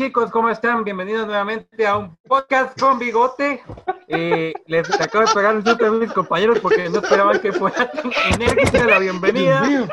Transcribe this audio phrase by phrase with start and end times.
[0.00, 0.82] chicos, ¿cómo están?
[0.82, 3.62] Bienvenidos nuevamente a un podcast con bigote.
[4.08, 7.92] Eh, les acabo de pegar un susto a mis compañeros porque no esperaban que fuera
[7.92, 9.90] tan enérgica la bienvenida.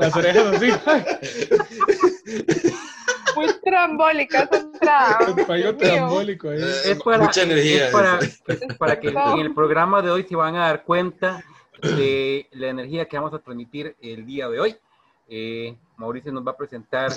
[0.00, 0.72] Las orejas así.
[3.36, 4.50] Muy trambólica
[5.46, 6.60] payo trambólico ahí.
[6.84, 7.86] Es para, Mucha energía.
[7.86, 11.44] es para, es para que en el programa de hoy se van a dar cuenta
[11.80, 14.76] de la energía que vamos a transmitir el día de hoy.
[15.28, 17.12] Eh, Mauricio nos va a presentar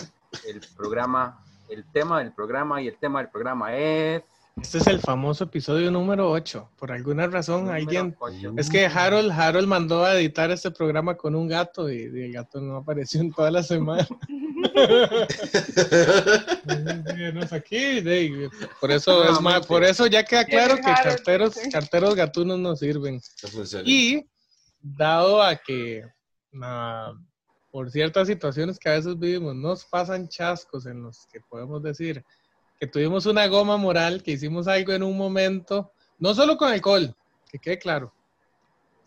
[0.48, 4.24] el programa, el tema del programa y el tema del programa es...
[4.62, 6.72] Este es el famoso episodio número 8.
[6.78, 8.16] Por alguna razón, número alguien.
[8.20, 8.54] ocho.
[8.58, 12.34] Es que Harold, Harold mandó a editar este programa con un gato y, y el
[12.34, 14.08] gato no apareció en toda la semana.
[17.52, 18.04] Aquí,
[18.80, 23.22] por eso es más, por eso ya queda claro que carteros, carteros gatunos no sirven.
[23.86, 24.26] Y
[24.82, 26.04] dado a que
[26.62, 27.14] ah,
[27.72, 32.24] por ciertas situaciones que a veces vivimos, nos pasan chascos en los que podemos decir
[32.80, 37.16] que tuvimos una goma moral, que hicimos algo en un momento, no solo con alcohol,
[37.50, 38.14] que quede claro,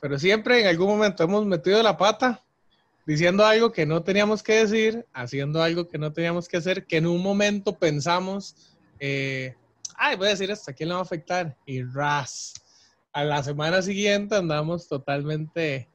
[0.00, 2.44] pero siempre en algún momento hemos metido la pata
[3.06, 6.98] diciendo algo que no teníamos que decir, haciendo algo que no teníamos que hacer, que
[6.98, 9.54] en un momento pensamos, eh,
[9.96, 11.56] ay, voy a decir esto, ¿a quién le va a afectar?
[11.66, 12.54] Y ras.
[13.12, 15.88] A la semana siguiente andamos totalmente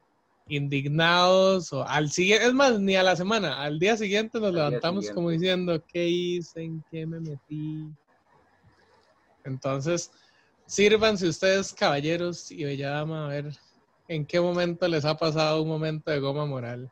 [0.50, 4.54] indignados, o al siguiente, es más, ni a la semana, al día siguiente nos Al
[4.56, 5.14] levantamos siguiente.
[5.14, 6.62] como diciendo, ¿qué hice?
[6.62, 7.88] ¿En qué me metí?
[9.44, 10.10] Entonces,
[10.66, 13.52] sírvanse ustedes, caballeros y bella dama, a ver
[14.10, 16.90] en qué momento les ha pasado un momento de goma moral.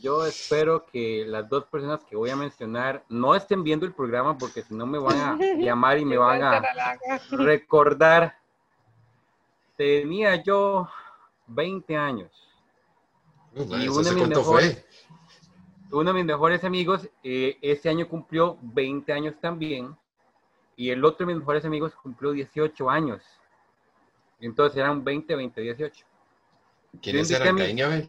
[0.00, 4.36] Yo espero que las dos personas que voy a mencionar no estén viendo el programa
[4.36, 6.62] porque si no me van a llamar y me van a
[7.30, 8.36] recordar.
[9.76, 10.88] Tenía yo
[11.54, 12.30] 20 años.
[13.54, 14.84] Uh, y ¿eso uno de mis mejores-?
[15.90, 19.94] Uno de mis mejores amigos eh, este año cumplió 20 años también.
[20.76, 23.22] Y el otro de mis mejores amigos cumplió 18 años.
[24.40, 26.06] Entonces eran 20, 20, 18.
[27.02, 27.56] ¿Quiénes eran?
[27.56, 28.08] a Caín y Abel.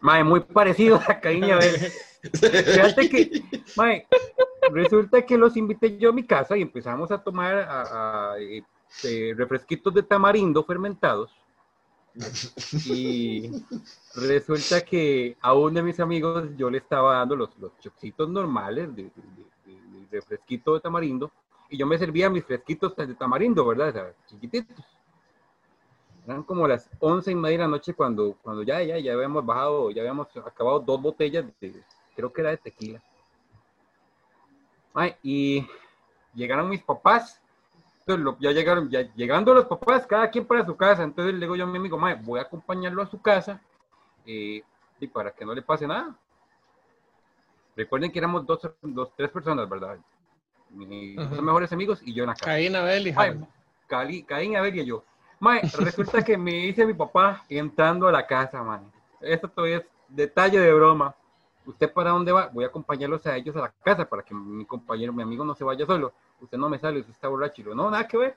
[0.00, 1.74] Mae, muy parecido a Caín y Abel.
[2.32, 3.42] Fíjate que,
[3.76, 4.06] mae,
[4.72, 8.62] resulta que los invité yo a mi casa y empezamos a tomar a- a, eh,
[9.04, 11.30] eh, refresquitos de tamarindo fermentados.
[12.86, 13.50] Y
[14.14, 18.94] resulta que a uno de mis amigos yo le estaba dando los, los chocitos normales
[18.94, 21.30] de, de- de- de- refresquito de tamarindo
[21.68, 23.88] y yo me servía mis fresquitos de tamarindo, ¿verdad?
[23.90, 24.84] O sea, chiquititos.
[26.26, 29.44] Eran como las once y media de la noche cuando, cuando ya, ya, ya habíamos
[29.44, 31.82] bajado, ya habíamos acabado dos botellas de,
[32.16, 33.02] creo que era de tequila.
[34.94, 35.66] Ay, y
[36.34, 37.40] llegaron mis papás.
[38.08, 41.02] Entonces, lo- ya llegaron, ya llegando los papás, cada quien para su casa.
[41.02, 43.60] Entonces le digo yo a mi amigo, "Mae, voy a acompañarlo a su casa
[44.24, 44.62] eh,
[44.98, 46.14] y para que no le pase nada.
[47.76, 49.98] Recuerden que éramos dos, dos tres personas, ¿verdad?
[50.70, 51.42] Mis dos Ajá.
[51.42, 52.46] mejores amigos y yo en la casa.
[52.46, 53.36] Caín, Abel y Mae.
[53.86, 55.04] Cali, Caín, Abel y yo.
[55.38, 58.90] Mae, resulta que me dice mi papá entrando a la casa, man.
[59.20, 61.14] Esto todavía es detalle de broma.
[61.66, 62.48] ¿Usted para dónde va?
[62.48, 65.54] Voy a acompañarlos a ellos a la casa para que mi compañero, mi amigo no
[65.54, 66.14] se vaya solo.
[66.40, 67.60] Usted no me sale, usted está borracho.
[67.62, 68.36] Y yo, no, nada que ver.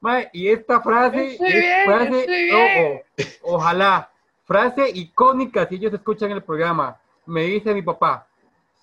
[0.00, 3.02] Mae, y esta frase, Estoy es bien, frase, estoy no, bien.
[3.42, 4.10] o- ojalá,
[4.44, 6.98] frase icónica si ellos escuchan el programa.
[7.26, 8.26] Me dice mi papá,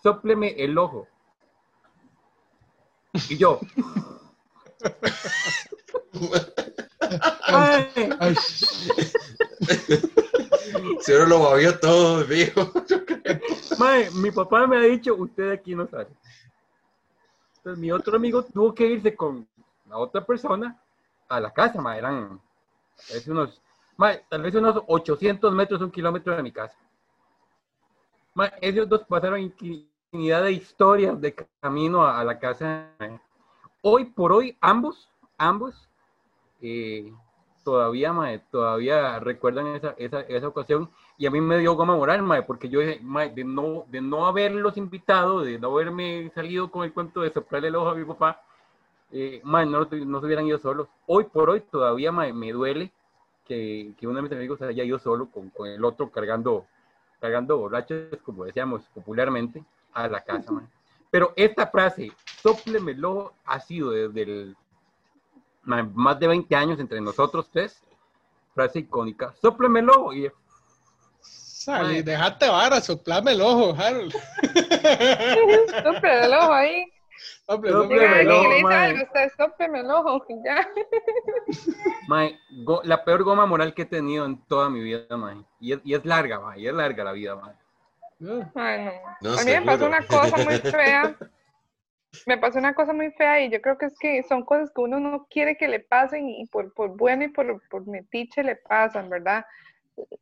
[0.01, 1.07] sópleme el ojo.
[3.29, 3.59] Y yo,
[7.51, 8.35] "Mae, Ay,
[11.01, 12.71] Seguro lo movió todo, viejo.
[13.77, 16.07] Mae, mi papá me ha dicho, usted aquí no sale.
[17.63, 19.47] Mi otro amigo tuvo que irse con
[19.87, 20.77] la otra persona
[21.29, 22.41] a la casa, mae, eran
[23.09, 23.61] vez unos,
[23.97, 26.77] mae, tal vez unos 800 metros, un kilómetro de mi casa.
[28.33, 32.89] Mae, ellos dos pasaron infinidad de historias de camino a, la casa.
[33.81, 35.89] Hoy por hoy, ambos, ambos,
[36.61, 37.13] eh,
[37.63, 42.21] todavía, mae, todavía recuerdan esa, esa, esa ocasión y a mí me dio goma moral,
[42.21, 46.69] mae, porque yo dije, mae, de no, de no haberlos invitado, de no haberme salido
[46.69, 48.41] con el cuento de soplarle el ojo a mi papá,
[49.11, 50.87] eh, mae, no, no se hubieran ido solos.
[51.05, 52.91] Hoy por hoy todavía mae, me duele
[53.45, 56.65] que, que uno de mis amigos haya ido solo con, con el otro cargando,
[57.19, 59.63] cargando borrachos, como decíamos popularmente,
[59.93, 60.65] a la casa, mae.
[61.11, 62.11] Pero esta frase,
[62.41, 64.57] sopleme el ojo, ha sido desde el
[65.63, 67.81] más de 20 años entre nosotros tres,
[68.53, 70.29] frase icónica, sopleme el ojo, y
[71.21, 72.03] Salí, Mae.
[72.03, 74.11] déjate vara, soplame el ojo, Harold.
[74.41, 76.85] Súper el ojo ahí.
[77.47, 80.67] Sople, Sople sople Llega el ojo, sópleme el ojo y ya.
[82.09, 85.37] Mae, go- la peor goma moral que he tenido en toda mi vida, mae.
[85.61, 86.59] Y es, y es larga, mae.
[86.59, 87.53] Y es larga la vida, mae.
[88.29, 88.51] ojo.
[88.55, 88.85] Ay,
[89.21, 89.31] no.
[89.31, 91.15] No, a mí me pasó una cosa muy fea.
[92.25, 94.81] Me pasó una cosa muy fea y yo creo que es que son cosas que
[94.81, 98.55] uno no quiere que le pasen y por, por bueno y por, por metiche le
[98.55, 99.45] pasan, ¿verdad?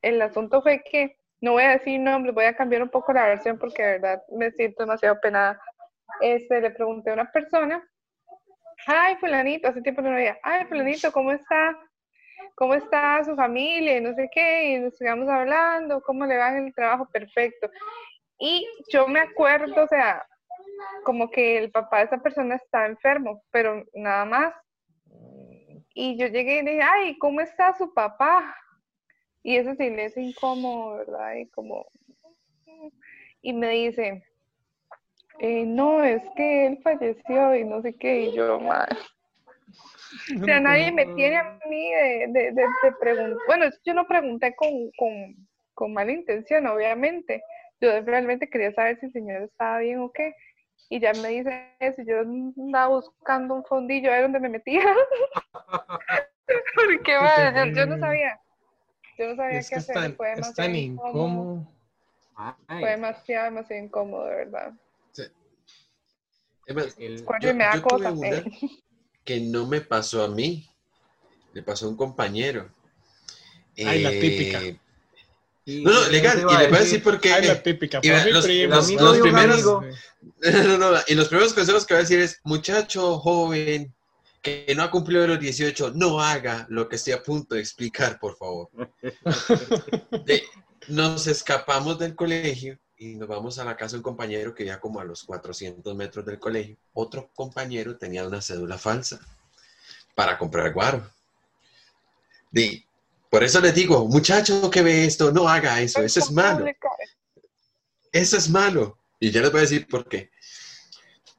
[0.02, 3.28] El asunto fue que, no voy a decir nombres, voy a cambiar un poco la
[3.28, 5.60] versión porque de verdad me siento demasiado penada.
[6.22, 7.88] Este, le pregunté a una persona,
[8.88, 11.78] ay, fulanito, hace tiempo no lo veía, ay, fulanito, ¿cómo está?
[12.56, 13.98] ¿Cómo está su familia?
[13.98, 17.08] Y no sé qué, y nos sigamos hablando, ¿cómo le va en el trabajo?
[17.12, 17.70] Perfecto.
[18.40, 20.24] Y yo me acuerdo, o sea,
[21.04, 24.54] como que el papá de esa persona estaba enfermo, pero nada más.
[25.94, 28.56] Y yo llegué y dije, ay, ¿cómo está su papá?
[29.44, 31.36] Y ese silencio incómodo, ¿verdad?
[31.36, 31.86] Y como...
[33.42, 34.24] Y me dice,
[35.39, 38.95] "Eh, no, es que él falleció y no sé qué, y yo, madre.
[40.39, 43.38] O sea, nadie me tiene a mí de, de, de, de preguntar.
[43.48, 45.36] Bueno, yo no pregunté con, con,
[45.74, 47.42] con mala intención, obviamente.
[47.80, 50.36] Yo realmente quería saber si el señor estaba bien o qué.
[50.89, 54.83] Y ya me dice eso, yo andaba buscando un fondillo ahí donde me metía.
[56.75, 58.39] Porque, madre, yo, yo no sabía.
[59.18, 59.95] Yo no sabía Es qué hacer.
[59.95, 61.68] tan, Fue es demasiado tan incómodo.
[62.38, 64.74] Mae, Fue demasiado, demasiado incómodo, de verdad.
[66.66, 68.10] Es más, el- yo- y me da yo tuve cosa.
[68.10, 68.45] una eh.
[69.25, 70.66] que no me pasó a mí,
[71.54, 72.69] le pasó a un compañero.
[73.86, 74.60] Ay, la Eh, típica.
[75.66, 77.30] Y- No, no, legal, y le voy a decir, por qué.
[77.42, 78.00] La típica.
[78.02, 78.75] Y los- primo.
[78.75, 78.96] los- Sí.
[78.96, 79.63] los primeros-
[80.68, 83.94] no, no, y los primeros consejos que voy a decir es, muchacho joven
[84.42, 88.19] que no ha cumplido los 18, no haga lo que estoy a punto de explicar,
[88.19, 88.69] por favor.
[90.25, 90.44] De-
[90.88, 94.80] nos escapamos del colegio y nos vamos a la casa de un compañero que ya
[94.80, 96.75] como a los 400 metros del colegio.
[96.94, 99.19] Otro compañero tenía una cédula falsa
[100.16, 101.07] para comprar guaro.
[102.52, 102.84] De-
[103.31, 106.66] por eso les digo, muchacho que ve esto, no haga eso, eso es malo.
[108.12, 108.98] Eso es malo.
[109.22, 110.31] Y ya les voy a decir por qué.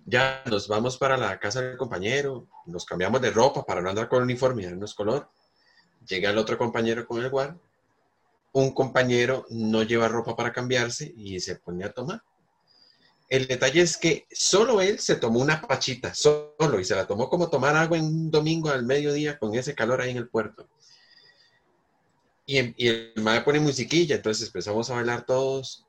[0.06, 4.08] Ya nos vamos para la casa del compañero, nos cambiamos de ropa para no andar
[4.08, 5.28] con uniforme y darnos color.
[6.08, 7.60] Llega el otro compañero con el guaro.
[8.52, 12.22] Un compañero no lleva ropa para cambiarse y se pone a tomar.
[13.28, 17.28] El detalle es que solo él se tomó una pachita, solo, y se la tomó
[17.28, 20.70] como tomar agua en un domingo al mediodía con ese calor ahí en el puerto.
[22.52, 25.86] Y, em- y el madre pone musiquilla, entonces empezamos a bailar todos.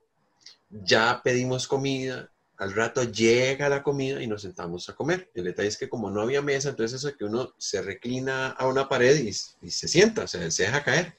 [0.70, 5.30] Ya pedimos comida, al rato llega la comida y nos sentamos a comer.
[5.36, 8.66] El detalle es que como no había mesa, entonces eso que uno se reclina a
[8.68, 11.18] una pared y, y se sienta, o sea, se deja caer.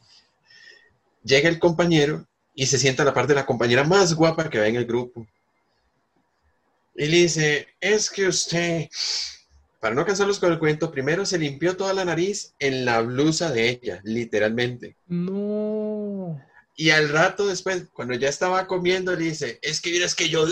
[1.22, 4.58] Llega el compañero y se sienta a la parte de la compañera más guapa que
[4.58, 5.26] ve en el grupo.
[6.94, 8.88] Y le dice, es que usted,
[9.84, 13.52] para no cansarlos con el cuento, primero se limpió toda la nariz en la blusa
[13.52, 14.96] de ella, literalmente.
[15.08, 16.40] No.
[16.74, 20.46] Y al rato después, cuando ya estaba comiendo, le dice, es que miras que yo...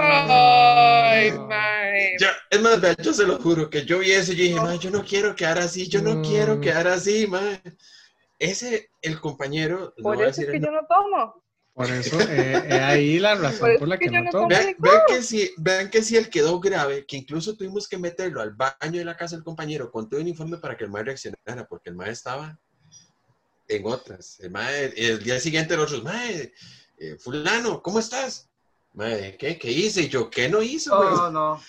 [0.00, 2.16] Ay, madre.
[2.18, 4.60] Ya, es más, vea, yo se lo juro, que yo vi eso y yo dije,
[4.60, 6.24] "Ma, yo no quiero quedar así, yo no Mm.
[6.24, 7.40] quiero quedar así, ma.
[8.36, 11.40] Ese, el compañero, le Por voy a eso es decir que el yo no tomo.
[11.80, 14.30] Por eso, eh, eh, ahí la Por razón eso por la que que no no
[14.30, 14.48] tomo.
[14.48, 18.42] Vean, vean que si, vean que si él quedó grave, que incluso tuvimos que meterlo
[18.42, 21.06] al baño de la casa del compañero con todo el uniforme para que el maestro
[21.12, 22.58] reaccionara, porque el maestro estaba
[23.68, 24.38] en otras.
[24.40, 26.52] El, mae- el día siguiente los otros, mae,
[26.98, 28.48] eh, fulano, ¿cómo estás?
[28.92, 30.02] Mae, ¿qué, ¿qué hice?
[30.02, 30.96] Y yo, ¿qué no hizo?
[30.96, 31.62] güey?" No, no.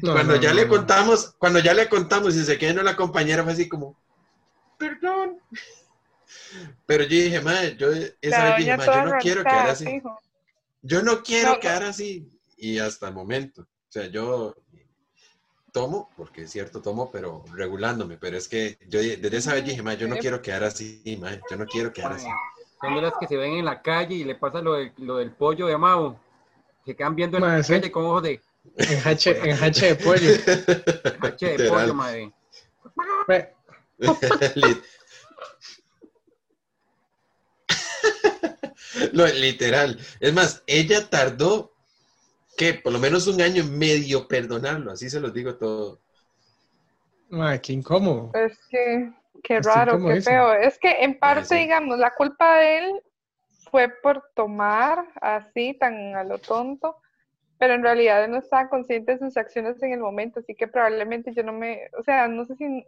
[0.00, 0.70] No, cuando no, ya no, le no.
[0.70, 3.94] contamos, cuando ya le contamos y se quedó la compañera fue así como,
[4.78, 5.38] perdón.
[6.86, 7.88] Pero yo dije, madre, yo
[8.20, 10.02] esa La vez dije, doña "Ma, yo no quiero arranchada, quedar así.
[10.82, 11.60] Yo no quiero No, no.
[11.60, 12.28] quedar así.
[12.56, 13.62] Y hasta el momento.
[13.62, 14.54] O sea, yo
[15.72, 18.16] tomo, porque es cierto, tomo, pero regulándome.
[18.18, 21.40] Pero es que yo desde esa vez dije, madre, yo no quiero quedar así, madre,
[21.50, 22.26] yo no quiero quedar así.
[22.80, 25.16] Son de las que se ven en la calle y le pasa lo, de- lo
[25.16, 26.20] del pollo de Amado.
[26.84, 27.72] Se quedan viendo en la Mae, sí.
[27.72, 28.40] calle con ojos de
[28.76, 30.30] En hache, en hache de pollo.
[31.20, 31.68] hache de Literal.
[31.82, 32.32] pollo, madre.
[33.28, 33.54] Ve,
[34.56, 34.82] Lit-
[39.12, 39.98] Lo- literal.
[40.20, 41.72] Es más, ella tardó
[42.56, 46.02] que por lo menos un año en medio perdonarlo, así se los digo todo.
[47.30, 48.24] mae, qué incómodo.
[48.32, 50.18] Es que, qué raro, qué eso.
[50.18, 50.52] feo.
[50.54, 51.56] Es que en parte, sí.
[51.56, 53.02] digamos, la culpa de él
[53.70, 56.96] fue por tomar así, tan a lo tonto,
[57.58, 60.68] pero en realidad él no estaba consciente de sus acciones en el momento, así que
[60.68, 62.84] probablemente yo no me, o sea, no sé si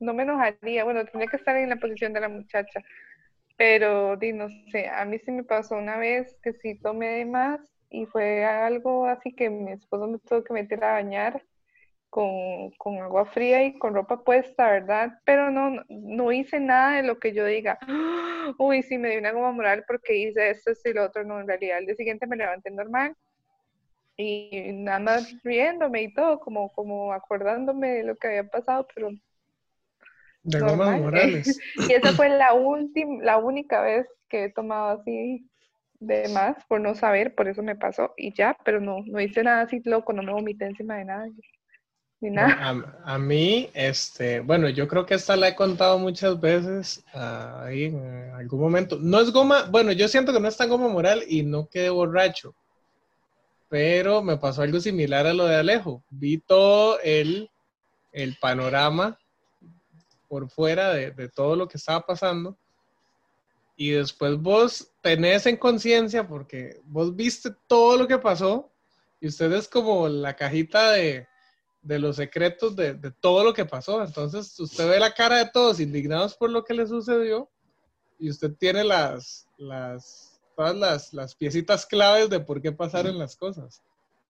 [0.00, 2.82] no me enojaría, bueno, tendría que estar en la posición de la muchacha,
[3.56, 7.24] Pero, di, no sé, a mí sí me pasó una vez que sí tomé de
[7.26, 11.42] más y fue algo así que mi esposo me tuvo que meter a bañar
[12.10, 15.12] con, con agua fría y con ropa puesta, ¿verdad?
[15.26, 19.20] Pero no, no- hice nada de lo que yo diga, "Ah, uy, sí, me dio
[19.20, 21.24] una goma moral porque hice esto, esto y lo otro.
[21.24, 23.14] No, en realidad, el día siguiente me levanté normal
[24.16, 29.10] y nada más riéndome y todo, como, como acordándome de lo que había pasado, pero
[30.44, 30.76] De Normal.
[30.76, 31.58] Goma Morales.
[31.88, 35.48] y esa fue la última, la única vez que he tomado así
[36.00, 39.42] de más por no saber, por eso me pasó y ya, pero no, no hice
[39.42, 41.26] nada así loco, no me vomité encima de nada,
[42.20, 42.94] ni nada.
[43.04, 47.64] A, a mí, este, bueno, yo creo que esta la he contado muchas veces ah,
[47.64, 48.98] ahí en algún momento.
[49.00, 51.90] No es goma, bueno, yo siento que no es tan goma moral y no quedé
[51.90, 52.54] borracho,
[53.68, 56.04] pero me pasó algo similar a lo de Alejo.
[56.10, 57.48] Vi todo el,
[58.12, 59.18] el panorama
[60.28, 62.56] por fuera de, de todo lo que estaba pasando
[63.76, 68.70] y después vos tenés en conciencia porque vos viste todo lo que pasó
[69.20, 71.26] y usted es como la cajita de,
[71.82, 74.02] de los secretos de, de todo lo que pasó.
[74.02, 77.50] Entonces usted ve la cara de todos indignados por lo que le sucedió
[78.18, 83.36] y usted tiene las, las, todas las, las piecitas claves de por qué pasaron las
[83.36, 83.82] cosas.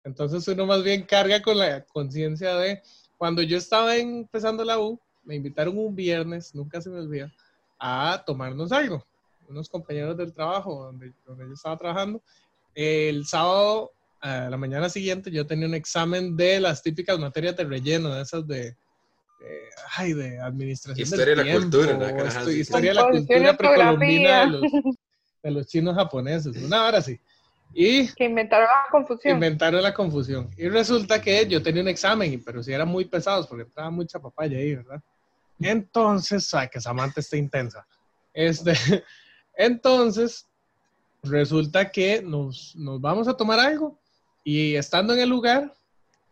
[0.03, 2.81] Entonces uno más bien carga con la conciencia de
[3.17, 7.31] cuando yo estaba empezando la U, me invitaron un viernes, nunca se me olvida,
[7.79, 9.05] a tomarnos algo.
[9.47, 12.21] Unos compañeros del trabajo donde, donde yo estaba trabajando.
[12.73, 17.63] El sábado a la mañana siguiente yo tenía un examen de las típicas materias de
[17.65, 18.61] relleno, de esas de,
[19.39, 22.59] de- ay, de administración Historia del de la cultura, tiempo, esto- así.
[22.59, 24.61] historia de la cultura precolombina de los,
[25.43, 27.19] de los chinos japoneses, una hora sí.
[27.73, 29.33] Y Que inventaron la confusión.
[29.35, 30.49] inventaron la confusión.
[30.57, 34.19] Y resulta que yo tenía un examen, pero sí eran muy pesados porque estaba mucha
[34.19, 35.01] papaya ahí, ¿verdad?
[35.61, 37.85] Entonces, ay, que Samantha está intensa.
[38.33, 38.73] Este,
[39.55, 40.49] entonces,
[41.23, 43.99] resulta que nos, nos vamos a tomar algo
[44.43, 45.73] y estando en el lugar,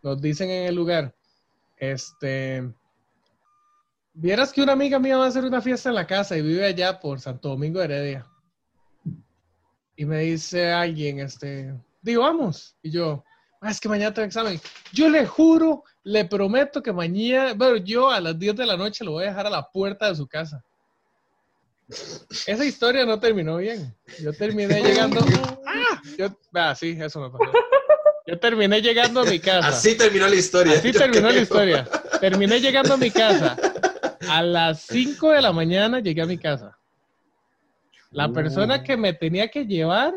[0.02, 1.16] nos dicen en el lugar,
[1.78, 2.74] este,
[4.14, 6.66] vieras que una amiga mía va a hacer una fiesta en la casa y vive
[6.66, 8.26] allá por Santo Domingo Heredia.
[9.96, 12.76] Y me dice alguien, este, digo, vamos.
[12.82, 13.24] Y yo,
[13.62, 14.60] "Ah, es que mañana tengo examen.
[14.94, 19.04] Yo le juro, le prometo que mañana, bueno, yo a las 10 de la noche
[19.04, 20.64] lo voy a dejar a la puerta de su casa.
[22.46, 23.94] Esa historia no terminó bien.
[24.22, 25.22] Yo terminé llegando.
[25.66, 26.02] ¡Ah!
[26.18, 27.52] Yo, ah, sí, eso me pasó.
[28.28, 29.68] Yo terminé llegando a mi casa.
[29.70, 30.74] Así terminó la historia.
[30.74, 31.88] Así terminó la historia.
[32.20, 33.58] Terminé llegando a mi casa.
[34.30, 36.78] A las 5 de la mañana llegué a mi casa.
[38.12, 40.14] La persona que me tenía que llevar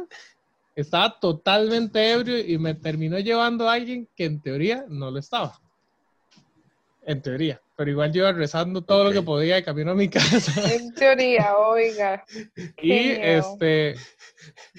[0.74, 5.61] estaba totalmente ebrio y me terminó llevando a alguien que en teoría no lo estaba.
[7.04, 7.60] En teoría.
[7.76, 10.52] Pero igual yo iba rezando todo lo que podía de camino a mi casa.
[10.72, 12.24] En teoría, oiga.
[12.80, 13.96] Y este,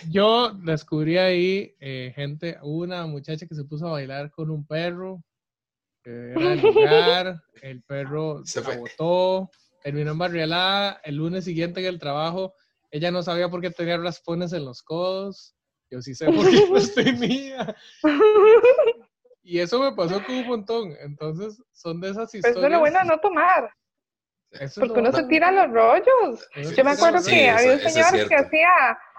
[0.09, 5.21] yo descubrí ahí eh, gente, una muchacha que se puso a bailar con un perro,
[6.03, 9.49] que era el lugar, el perro Se botó,
[9.83, 12.53] terminó en barrialada, el lunes siguiente en el trabajo,
[12.91, 15.55] ella no sabía por qué tenía raspones en los codos,
[15.89, 17.75] yo sí sé por qué los tenía,
[19.43, 22.57] y eso me pasó con un montón, entonces son de esas Pero historias.
[22.57, 23.69] eso es lo bueno de no tomar,
[24.51, 26.49] eso es porque lo uno se tira los rollos.
[26.55, 28.69] Eso Yo me acuerdo Sí, que eso- había un eso es señor que hacía,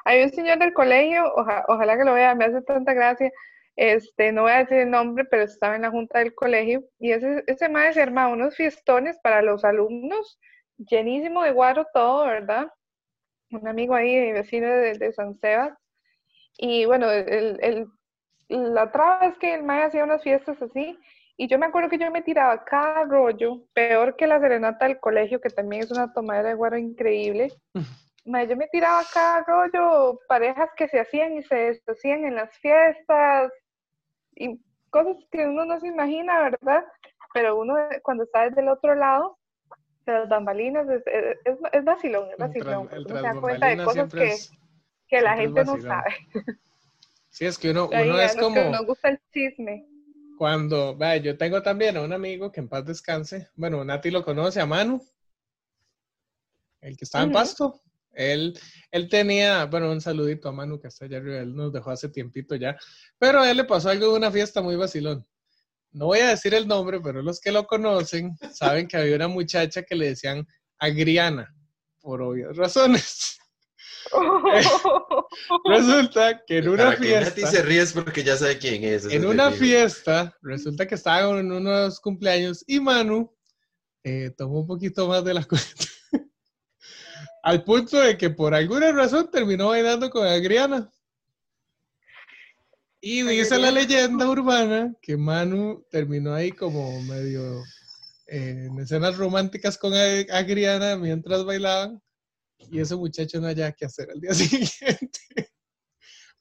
[0.04, 3.30] había un señor del colegio, oja- ojalá que lo vea, me hace tanta gracia,
[3.76, 7.12] este, no voy a decir el nombre, pero estaba en la junta del colegio, y
[7.12, 10.38] ese, ese maestro se armaba unos fiestones para los alumnos,
[10.78, 12.68] llenísimo de guaro todo, ¿verdad?
[13.50, 15.72] Un amigo ahí, vecino de, de San Sebas,
[16.56, 17.86] y bueno, el, el-
[18.48, 20.98] la otra vez que el maestro hacía unas fiestas así,
[21.36, 25.00] y yo me acuerdo que yo me tiraba cada rollo, peor que la serenata del
[25.00, 27.52] colegio, que también es una tomadera de guaro increíble.
[28.26, 32.56] Ma, yo me tiraba cada rollo, parejas que se hacían y se deshacían en las
[32.58, 33.52] fiestas,
[34.36, 34.58] y
[34.90, 36.84] cosas que uno no se imagina, ¿verdad?
[37.34, 39.38] Pero uno cuando está desde el otro lado,
[40.06, 43.20] de las bambalinas, es, es, es, es vacilón, es El vacilón, tras- el porque uno
[43.20, 44.52] se da cuenta de cosas que, es-
[45.08, 46.14] que la gente no sabe.
[47.34, 48.70] Sí, es que uno, uno es como...
[48.70, 49.84] nos gusta el chisme.
[50.38, 53.48] Cuando, vaya, yo tengo también a un amigo que en paz descanse.
[53.56, 55.04] Bueno, Nati lo conoce, a Manu,
[56.80, 57.32] el que estaba en.
[57.32, 57.80] Pasto.
[58.12, 58.56] Él,
[58.92, 62.08] él tenía, bueno, un saludito a Manu que está allá arriba, él nos dejó hace
[62.08, 62.76] tiempito ya.
[63.18, 65.26] Pero a él le pasó algo de una fiesta muy vacilón.
[65.90, 69.26] No voy a decir el nombre, pero los que lo conocen saben que había una
[69.26, 70.46] muchacha que le decían
[70.78, 71.52] Agriana,
[72.00, 73.40] por obvias razones.
[75.66, 78.84] Resulta que en una Para que Nati fiesta se ríe es porque ya sabe quién
[78.84, 79.04] es.
[79.06, 83.32] en una fiesta, resulta que estaban en unos cumpleaños y Manu
[84.02, 85.84] eh, tomó un poquito más de la cuenta.
[87.42, 90.90] Al punto de que por alguna razón terminó bailando con Agriana.
[93.00, 97.62] Y dice la leyenda urbana que Manu terminó ahí como medio
[98.26, 102.00] eh, en escenas románticas con Ag- Agriana mientras bailaban.
[102.70, 105.20] Y ese muchacho no haya que hacer al día siguiente.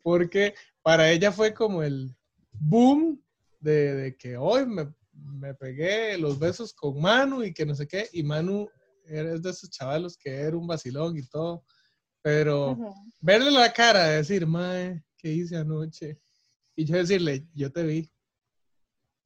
[0.02, 2.16] Porque para ella fue como el
[2.52, 3.24] boom
[3.60, 7.88] de, de que hoy me, me pegué los besos con Manu y que no sé
[7.88, 8.10] qué.
[8.14, 8.70] Y Manu
[9.06, 11.64] era de esos chavalos que era un vacilón y todo.
[12.22, 12.78] Pero
[13.20, 16.20] verle la cara, decir, mae, ¿qué hice anoche?
[16.76, 18.10] Y yo decirle, yo te vi.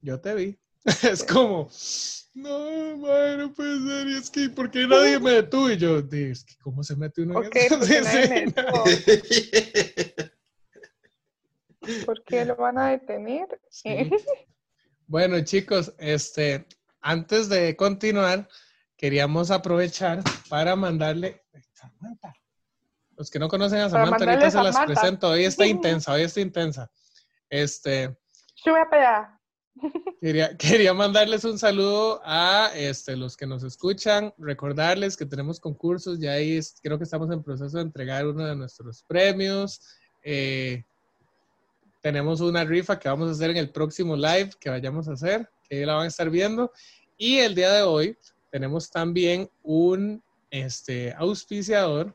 [0.00, 0.58] Yo te vi.
[1.02, 1.68] es como,
[2.34, 4.08] no, mae, no puede ser.
[4.08, 5.70] Y es que, ¿por qué nadie me detuvo?
[5.70, 8.44] Y yo, "Di, es que, ¿cómo se mete uno en Ok, esas porque nadie me
[8.44, 10.28] escenas?" detuvo.
[12.06, 13.46] ¿Por qué lo van a detener?
[13.70, 14.10] Sí.
[15.06, 16.66] Bueno, chicos, este,
[17.00, 18.48] antes de continuar,
[18.96, 21.42] queríamos aprovechar para mandarle.
[21.72, 22.34] Samantha.
[23.16, 24.86] Los que no conocen a Samantha, ahorita se las Samantha.
[24.94, 25.28] presento.
[25.30, 26.90] Hoy está intensa, hoy está intensa.
[27.48, 28.16] Este,
[28.54, 29.37] Sube para allá.
[30.20, 36.18] Quería, quería mandarles un saludo a este, los que nos escuchan, recordarles que tenemos concursos,
[36.18, 39.80] ya ahí es- creo que estamos en proceso de entregar uno de nuestros premios.
[40.22, 40.84] Eh,
[42.00, 45.48] tenemos una rifa que vamos a hacer en el próximo live que vayamos a hacer,
[45.68, 46.70] que la van a estar viendo.
[47.16, 48.16] Y el día de hoy
[48.50, 52.14] tenemos también un este, auspiciador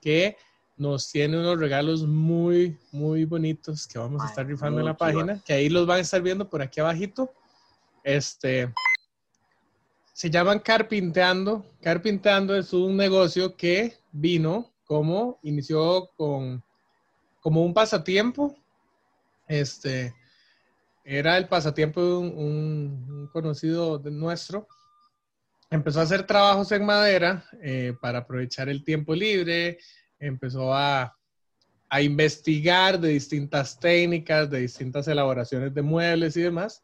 [0.00, 0.36] que
[0.76, 5.42] nos tiene unos regalos muy, muy bonitos que vamos a estar rifando en la página,
[5.44, 7.32] que ahí los van a estar viendo por aquí abajito.
[8.02, 8.72] Este,
[10.12, 11.64] se llaman Carpinteando.
[11.80, 16.62] Carpinteando es un negocio que vino como, inició con,
[17.40, 18.56] como un pasatiempo.
[19.46, 20.14] Este,
[21.04, 24.66] era el pasatiempo de un, un- un conocido de nuestro.
[25.70, 29.78] Empezó a hacer trabajos en madera eh, para aprovechar el tiempo libre,
[30.22, 31.16] empezó a,
[31.88, 36.82] a investigar de distintas técnicas, de distintas elaboraciones de muebles y demás,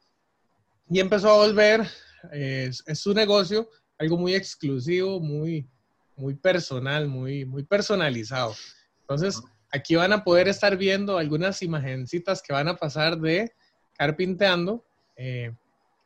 [0.90, 1.86] y empezó a volver,
[2.32, 5.68] eh, es, su negocio, algo muy exclusivo, muy,
[6.16, 8.54] muy personal, muy, muy personalizado.
[9.02, 13.52] Entonces, aquí van a poder estar viendo algunas imagencitas que van a pasar de
[13.96, 14.84] carpinteando.
[15.16, 15.54] eh,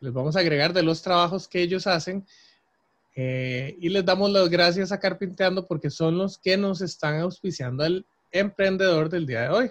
[0.01, 2.27] les vamos a agregar de los trabajos que ellos hacen.
[3.15, 7.85] Eh, y les damos las gracias a Carpinteando porque son los que nos están auspiciando
[7.85, 9.71] al emprendedor del día de hoy.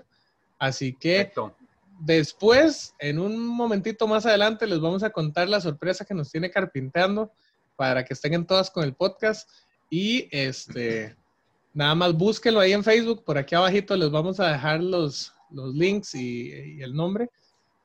[0.59, 1.55] Así que Perfecto.
[1.99, 6.51] después, en un momentito más adelante, les vamos a contar la sorpresa que nos tiene
[6.51, 7.31] Carpinteando
[7.75, 9.49] para que estén en todas con el podcast.
[9.89, 11.15] Y este,
[11.73, 13.23] nada más búsquenlo ahí en Facebook.
[13.23, 17.29] Por aquí abajito les vamos a dejar los, los links y, y el nombre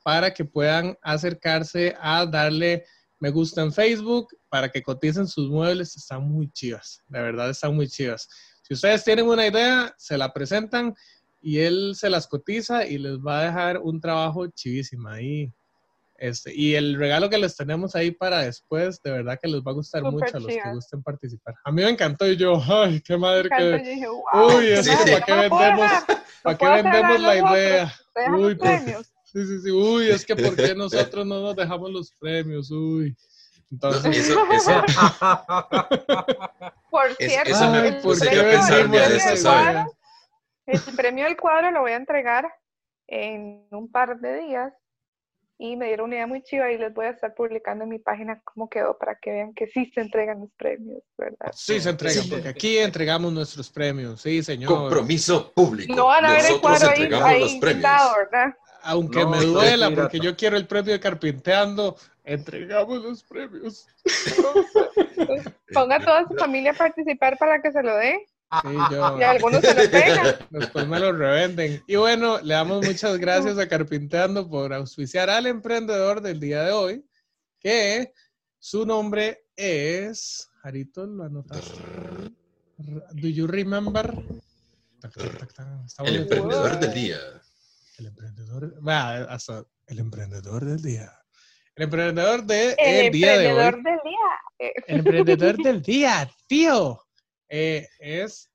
[0.02, 2.84] para que puedan acercarse a darle
[3.18, 5.96] me gusta en Facebook para que coticen sus muebles.
[5.96, 8.28] Están muy chivas, de verdad están muy chivas.
[8.62, 10.94] Si ustedes tienen una idea, se la presentan
[11.40, 15.52] y él se las cotiza y les va a dejar un trabajo chivísimo ahí.
[16.18, 19.70] Este, y el regalo que les tenemos ahí para después, de verdad que les va
[19.70, 21.54] a gustar mucho a los que gusten participar.
[21.64, 23.78] A mí me encantó y yo, ay, qué madre yo que...
[23.84, 24.56] dije, wow.
[24.56, 25.12] Uy, eso, Sí.
[25.12, 25.90] ¿para qué vendemos,
[26.42, 27.94] ¿para qué vendemos la idea?
[28.34, 29.70] Uy, Uy, pues, Sí, sí, sí.
[29.70, 32.70] Uy, es que ¿por qué nosotros no nos dejamos los premios?
[32.70, 33.14] Uy.
[33.70, 34.70] Entonces, eso, eso,
[36.90, 38.42] Por Es- cierto, eso me ay, el ¿por puse yo.
[40.66, 42.48] El premio del cuadro lo voy a entregar
[43.08, 44.72] en un par de días
[45.58, 47.98] y me dieron una idea muy chiva y les voy a estar publicando en mi
[47.98, 51.50] página cómo quedó para que vean que sí se entregan los premios, ¿verdad?
[51.54, 52.30] Sí, se entregan, Sí.
[52.30, 54.20] porque aquí entregamos nuestros premios.
[54.20, 54.70] Sí, señor.
[54.72, 55.94] compromiso público.
[55.94, 57.62] No van a ver el cuadro ahí, ahí premios.
[57.62, 58.54] pintado, ¿verdad?
[58.86, 63.86] Aunque No, me duela, porque yo quiero el premio de carpinteando, entregamos los premios.
[65.72, 68.26] Ponga a toda su familia a participar para que se lo dé
[68.62, 70.36] Sí, yo, y algunos se lo pegan.
[70.50, 71.82] después me lo revenden.
[71.86, 76.72] Y bueno, le damos muchas gracias a Carpinteando por auspiciar al emprendedor del día de
[76.72, 77.04] hoy,
[77.58, 78.12] que
[78.58, 80.48] su nombre es.
[80.62, 81.74] Jarito, ¿lo anotaste?
[82.78, 84.14] ¿Do you remember?
[85.00, 85.84] Tac, tac, tac, tac.
[85.84, 87.18] Está El emprendedor del día.
[87.98, 88.86] El emprendedor.
[88.86, 91.12] va, hasta el emprendedor del día.
[91.74, 93.58] El emprendedor del El día de hoy.
[93.66, 94.18] emprendedor del día.
[94.58, 97.02] eh, El emprendedor del día, tío.
[97.48, 98.50] Eh, es.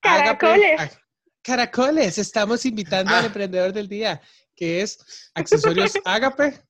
[0.00, 0.80] Caracoles.
[0.80, 0.98] Agape-
[1.42, 2.18] Caracoles.
[2.18, 3.26] Estamos invitando al Ah.
[3.26, 4.20] emprendedor del día,
[4.56, 6.60] que es Accesorios Agape.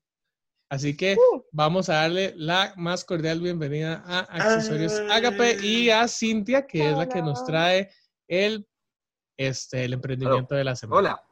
[0.70, 1.42] Así que Uh.
[1.52, 5.16] vamos a darle la más cordial bienvenida a Accesorios Ah.
[5.16, 7.90] Agape y a Cintia, que es la que nos trae
[8.28, 8.66] el,
[9.38, 10.98] este, el emprendimiento de la semana.
[10.98, 11.22] Hola.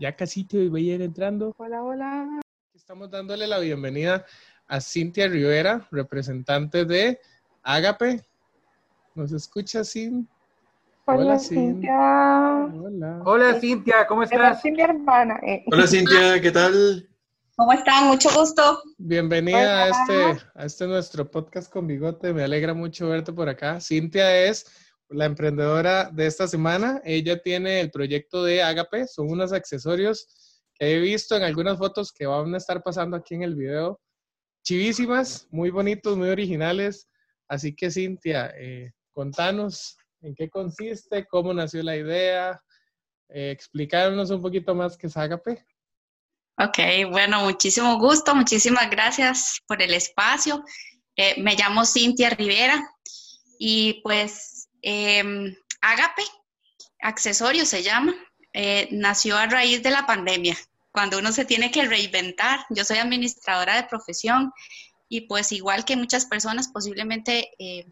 [0.00, 1.54] Ya casi te voy a ir entrando.
[1.58, 2.40] Hola, hola.
[2.74, 4.24] Estamos dándole la bienvenida
[4.66, 7.20] a Cintia Rivera, representante de
[7.62, 8.22] Agape.
[9.14, 10.26] ¿Nos escucha, Cin?
[11.04, 12.70] Hola, Hola, Cintia.
[12.74, 13.22] Hola.
[13.24, 14.64] Hola Cintia, ¿cómo estás?
[14.64, 15.38] mi hermana.
[15.46, 15.64] eh.
[15.70, 17.06] Hola Cintia, ¿qué tal?
[17.56, 18.06] ¿Cómo están?
[18.06, 18.80] Mucho gusto.
[18.96, 19.96] Bienvenida a Hola.
[20.30, 22.32] este, a este nuestro podcast con bigote.
[22.32, 23.80] Me alegra mucho verte por acá.
[23.80, 24.66] Cintia es
[25.10, 27.00] la emprendedora de esta semana.
[27.04, 29.06] Ella tiene el proyecto de Agape.
[29.06, 33.34] Son unos accesorios que he visto en algunas fotos que van a estar pasando aquí
[33.34, 34.00] en el video.
[34.62, 37.08] Chivísimas, muy bonitos, muy originales.
[37.48, 42.62] Así que Cintia, eh, contanos en qué consiste, cómo nació la idea,
[43.28, 45.64] eh, explicarnos un poquito más qué es Agape.
[46.58, 50.62] Ok, bueno, muchísimo gusto, muchísimas gracias por el espacio.
[51.16, 52.86] Eh, me llamo Cintia Rivera
[53.58, 56.22] y pues eh, Agape,
[57.00, 58.14] accesorio se llama,
[58.52, 60.56] eh, nació a raíz de la pandemia,
[60.92, 62.66] cuando uno se tiene que reinventar.
[62.70, 64.52] Yo soy administradora de profesión
[65.08, 67.86] y pues igual que muchas personas posiblemente eh,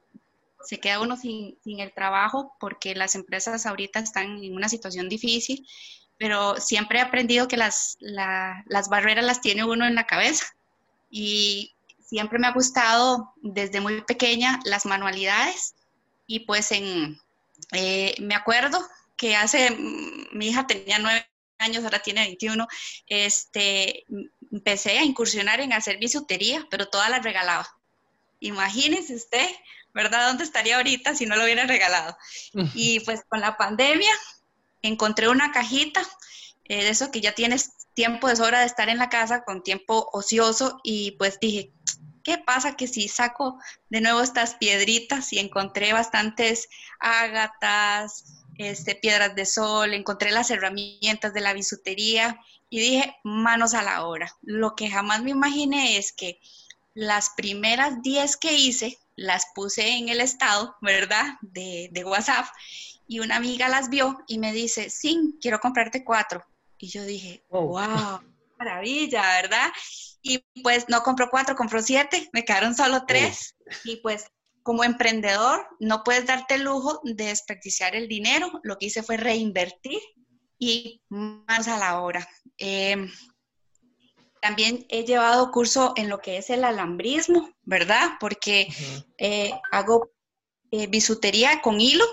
[0.65, 5.67] se queda uno sin, el trabajo porque las empresas ahorita están en una situación difícil
[6.21, 10.47] pero siempre he aprendido que las, la- las barreras las tiene uno en la cabeza
[11.11, 11.75] y
[12.05, 15.75] siempre me ha gustado desde muy pequeña las manualidades
[16.29, 17.21] y pues en,
[17.73, 18.87] eh, me acuerdo
[19.17, 21.27] que hace, mm, mi hija tenía nueve
[21.59, 22.69] años, ahora tiene 21,
[23.09, 24.05] este,
[24.53, 27.69] empecé a incursionar en hacer bisutería, pero toda la regalaba.
[28.39, 29.49] Imagínese usted,
[29.93, 30.29] ¿verdad?
[30.29, 32.17] ¿Dónde estaría ahorita si no lo hubiera regalado?
[32.75, 34.13] Y pues con la pandemia
[34.83, 36.03] encontré una cajita
[36.65, 39.63] eh, de eso que ya tienes tiempo de sobra de estar en la casa con
[39.63, 41.73] tiempo ocioso y pues dije,
[42.23, 46.69] ¿qué pasa que si saco de nuevo estas piedritas y encontré bastantes
[47.01, 48.25] ágatas,
[48.59, 52.39] este, piedras de sol, encontré las herramientas de la bisutería
[52.71, 54.35] y dije, manos a la obra.
[54.43, 56.39] Lo que jamás me imaginé es que
[56.95, 61.35] las primeras 10 que hice las puse en el estado, ¿verdad?
[61.41, 62.47] De, de WhatsApp
[63.07, 66.45] y una amiga las vio y me dice, sí, quiero comprarte cuatro.
[66.79, 67.69] Y yo dije, Wow.
[67.69, 68.21] wow,
[68.59, 69.71] maravilla, ¿verdad?
[70.23, 73.55] Y pues no compró cuatro, compró siete, me quedaron solo tres.
[73.85, 74.27] Y pues
[74.63, 78.61] como emprendedor no puedes darte el lujo de desperdiciar el dinero.
[78.63, 80.01] Lo que hice fue reinvertir
[80.59, 82.29] y más a la obra.
[82.59, 83.09] Eh,
[84.41, 88.13] también he llevado curso en lo que es el alambrismo, ¿verdad?
[88.21, 88.69] Porque
[89.19, 90.11] eh, hago
[90.71, 92.05] eh, bisutería con hilo,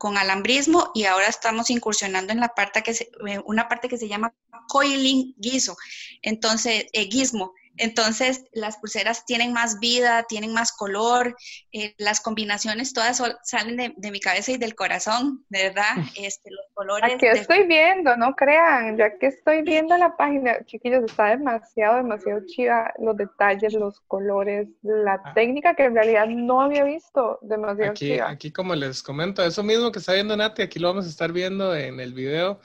[0.00, 3.98] con alambrismo y ahora estamos incursionando en la parte que se- eh, una parte que
[3.98, 4.34] se llama
[4.68, 5.76] coiling guiso,
[6.22, 7.52] entonces eh, guismo.
[7.80, 11.34] Entonces las pulseras tienen más vida, tienen más color,
[11.72, 15.84] eh, las combinaciones todas salen de, de mi cabeza y del corazón, verdad.
[16.16, 17.14] Este, los colores.
[17.14, 21.96] Aquí de- estoy viendo, no crean, ya que estoy viendo la página, chiquillos, está demasiado,
[21.96, 25.32] demasiado chiva los detalles, los colores, la Ah.
[25.34, 28.28] técnica que en realidad no había visto, demasiado Aquí, chiva.
[28.30, 31.32] aquí, como les comento, eso mismo que está viendo Nati, aquí lo vamos a estar
[31.32, 32.60] viendo en el video.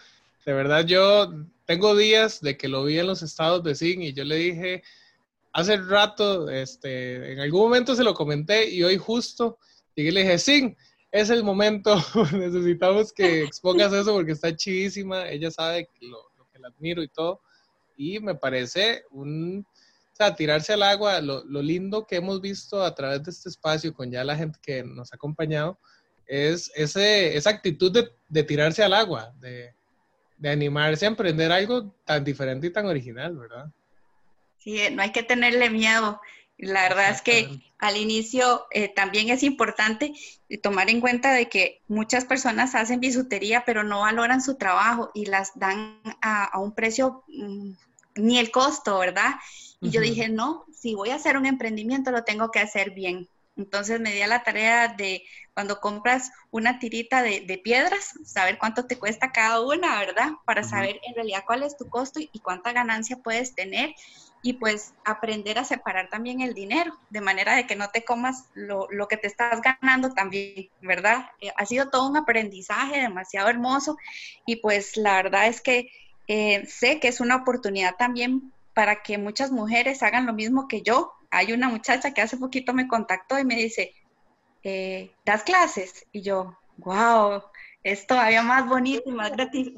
[0.45, 1.32] De verdad, yo
[1.65, 4.84] tengo días de que lo vi en los estados de Zing y yo le dije,
[5.55, 9.57] hace rato, este, en algún momento se lo comenté y hoy justo
[9.95, 10.75] llegué y le dije, Zing,
[11.11, 11.95] es el momento,
[12.33, 17.39] necesitamos que expongas eso porque está chidísima, ella sabe lo que la admiro y todo.
[17.95, 22.83] Y me parece un, o sea, tirarse al agua, lo, lo lindo que hemos visto
[22.83, 25.79] a través de este espacio con ya la gente que nos ha acompañado,
[26.27, 29.73] es ese, esa actitud de, de tirarse al agua, de,
[30.37, 33.71] de animarse a emprender algo tan diferente y tan original, ¿verdad?
[34.65, 36.19] Sí, no hay que tenerle miedo.
[36.58, 40.13] La verdad es que al inicio eh, también es importante
[40.63, 45.28] tomar en cuenta de que muchas personas hacen bisutería, pero no valoran su trabajo y
[45.28, 47.73] las dan a, a un precio mm,
[48.15, 49.36] ni el costo, ¿verdad?
[49.82, 53.30] Y yo dije, no, si voy a hacer un emprendimiento, lo tengo que hacer bien.
[53.58, 55.23] Entonces me di a la tarea de
[55.54, 60.32] cuando compras una tirita de, de piedras, saber cuánto te cuesta cada una, ¿verdad?
[60.43, 63.93] Para saber en realidad cuál es tu costo y cuánta ganancia puedes tener
[64.45, 68.45] y pues aprender a separar también el dinero, de manera de que no te comas
[68.53, 71.31] lo, lo que te estás ganando también, ¿verdad?
[71.41, 73.97] Eh, ha sido todo un aprendizaje demasiado hermoso
[74.45, 75.89] y pues la verdad es que
[76.27, 80.84] eh, sé que es una oportunidad también para que muchas mujeres hagan lo mismo que
[80.84, 81.12] yo.
[81.31, 83.95] Hay una muchacha que hace poquito me contactó y me dice,
[84.62, 86.05] eh, ¿das clases?
[86.12, 87.41] Y yo, wow,
[87.81, 89.31] es todavía más bonito y más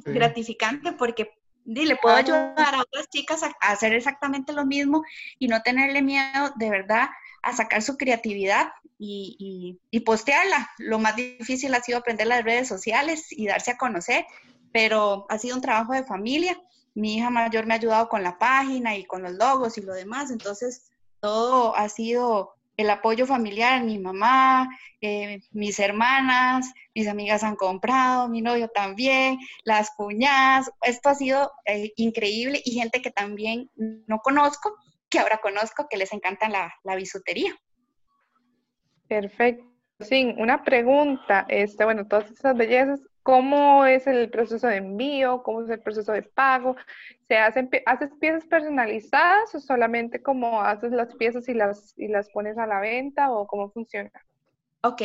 [0.03, 1.36] gratificante porque
[1.67, 5.03] di, le puedo ayudar a otras chicas a, a hacer exactamente lo mismo
[5.37, 7.09] y no tenerle miedo de verdad
[7.43, 10.69] a sacar su creatividad y, y- y postearla.
[10.79, 14.25] Lo más difícil ha sido aprender las redes sociales y darse a conocer,
[14.73, 16.59] pero ha sido un trabajo de familia.
[16.95, 19.93] Mi hija mayor me ha ayudado con la página y con los logos y lo
[19.93, 24.69] demás, entonces todo ha sido el apoyo familiar, mi mamá,
[25.01, 31.51] eh, mis hermanas, mis amigas han comprado, mi novio también, las cuñadas, esto ha sido
[31.65, 34.75] eh, increíble y gente que también no conozco,
[35.09, 37.55] que ahora conozco, que les encanta la, la bisutería.
[39.07, 39.65] Perfecto.
[40.37, 45.43] Una pregunta, este, bueno, todas esas bellezas, ¿cómo es el proceso de envío?
[45.43, 46.77] ¿Cómo es el proceso de pago?
[47.27, 52.29] ¿Se hacen, haces piezas personalizadas o solamente como haces las piezas y las, y las
[52.29, 54.09] pones a la venta o cómo funciona?
[54.81, 55.01] Ok,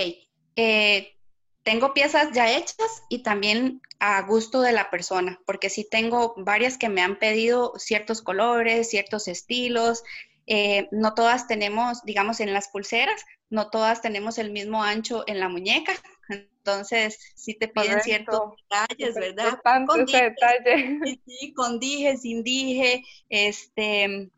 [0.55, 1.17] eh,
[1.65, 6.79] tengo piezas ya hechas y también a gusto de la persona, porque sí tengo varias
[6.79, 10.05] que me han pedido ciertos colores, ciertos estilos.
[10.47, 15.41] eh, no todas tenemos, digamos, en las pulseras, no todas tenemos el mismo ancho en
[15.41, 15.93] la muñeca.
[16.65, 19.59] Entonces, sí te piden ciertos detalles, ¿verdad?
[19.87, 21.01] Con detalle.
[21.27, 24.31] Sí, con dije, sin dije, este,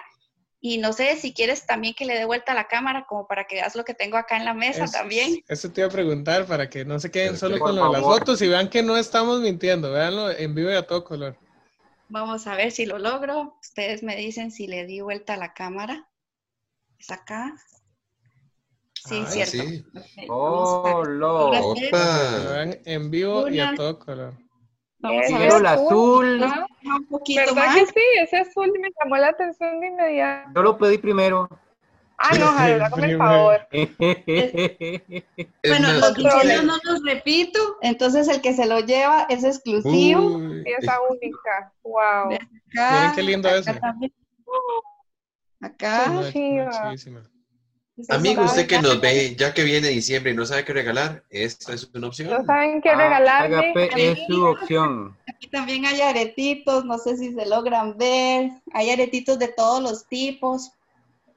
[0.63, 3.47] Y no sé si quieres también que le dé vuelta a la cámara como para
[3.47, 5.43] que veas lo que tengo acá en la mesa Es- también.
[5.49, 8.03] Eso te iba a preguntar para que no se queden solo con lo de las
[8.03, 11.39] fotos y vean que no estamos mintiendo, véanlo en vivo y a todo color.
[12.09, 13.57] Vamos a ver si lo logro.
[13.63, 16.09] Ustedes me dicen si le di vuelta a la cámara.
[16.99, 17.55] ¿Es acá?
[19.05, 19.71] Sí, Ay, cierto.
[19.71, 19.85] sí.
[20.29, 21.51] Oh, lo.
[21.75, 24.35] Que lo en vivo y a todo color.
[25.27, 26.45] Quiero el azul.
[26.85, 27.75] Un poquito ¿Verdad más.
[27.77, 28.01] que sí?
[28.21, 30.51] Ese azul me llamó la atención de inmediato.
[30.55, 31.49] Yo lo pedí primero.
[32.19, 33.67] Ah, no, Javier, hágame el favor.
[33.71, 33.89] Bueno,
[35.95, 36.63] diseños problema.
[36.63, 40.37] no los repito, entonces el que se lo lleva es exclusivo.
[40.37, 41.73] uy, Pieza única.
[41.83, 42.35] Wow.
[42.35, 42.39] Acá,
[42.93, 43.73] Miren qué lindo acá ese.
[43.81, 44.13] también.
[44.47, 46.21] No, Acá.
[46.21, 46.93] es chiva.
[48.09, 51.73] Amigo, usted que nos ve, ya que viene diciembre y no sabe qué regalar, esta
[51.75, 52.47] es una No opción.
[52.47, 53.57] saben qué Ah, regalarme.
[53.57, 55.17] Agape es su opción.
[55.29, 58.51] Aquí también hay aretitos, no sé si se logran ver.
[58.73, 60.73] Hay aretitos de todos los tipos.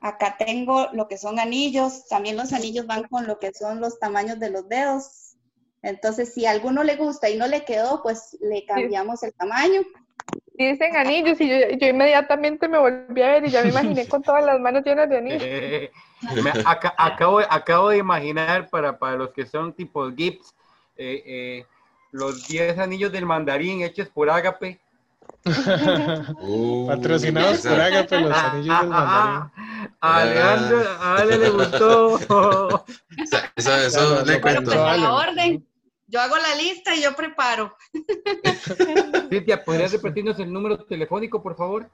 [0.02, 2.08] Acá tengo lo que son anillos.
[2.08, 5.36] También los anillos van con lo que son los tamaños de los dedos.
[5.82, 9.82] Entonces, si a alguno le gusta y no le quedó, pues le cambiamos el tamaño.
[10.56, 14.22] Dicen anillos y yo, yo inmediatamente me volví a ver y ya me imaginé con
[14.22, 15.44] todas las manos llenas de anillos.
[16.42, 20.54] Me aca- acabo, acabo de imaginar para, para los que son tipo gifts,
[20.96, 21.66] eh, eh,
[22.12, 24.80] los 10 anillos del mandarín hechos por Agape.
[26.40, 29.52] Uh, Patrocinados por Agape, los anillos del mandarín.
[30.00, 32.86] A Alejandro, a Ale le gustó.
[33.56, 34.64] esa- Eso Claro, le cuento.
[34.66, 35.68] pues a la orden.
[36.08, 37.76] Yo hago la lista y yo preparo.
[39.30, 41.90] Cintia, ¿podrías repetirnos el número telefónico, por favor?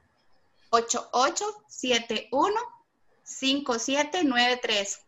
[3.29, 4.99] 8871-5793.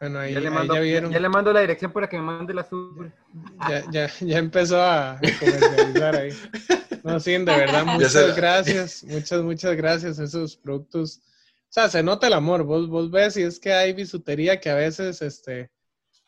[0.00, 1.12] Bueno, ahí, Ya le, ahí ya vieron.
[1.12, 3.12] ya le mando la dirección para que me mande la azul.
[3.68, 6.30] Ya, ya, ya empezó a comercializar ahí.
[7.02, 10.18] No, sí, de verdad, muchas gracias, muchas, muchas gracias.
[10.18, 12.64] Esos productos, o sea, se nota el amor.
[12.64, 15.70] Vos, vos ves y es que hay bisutería que a veces, este,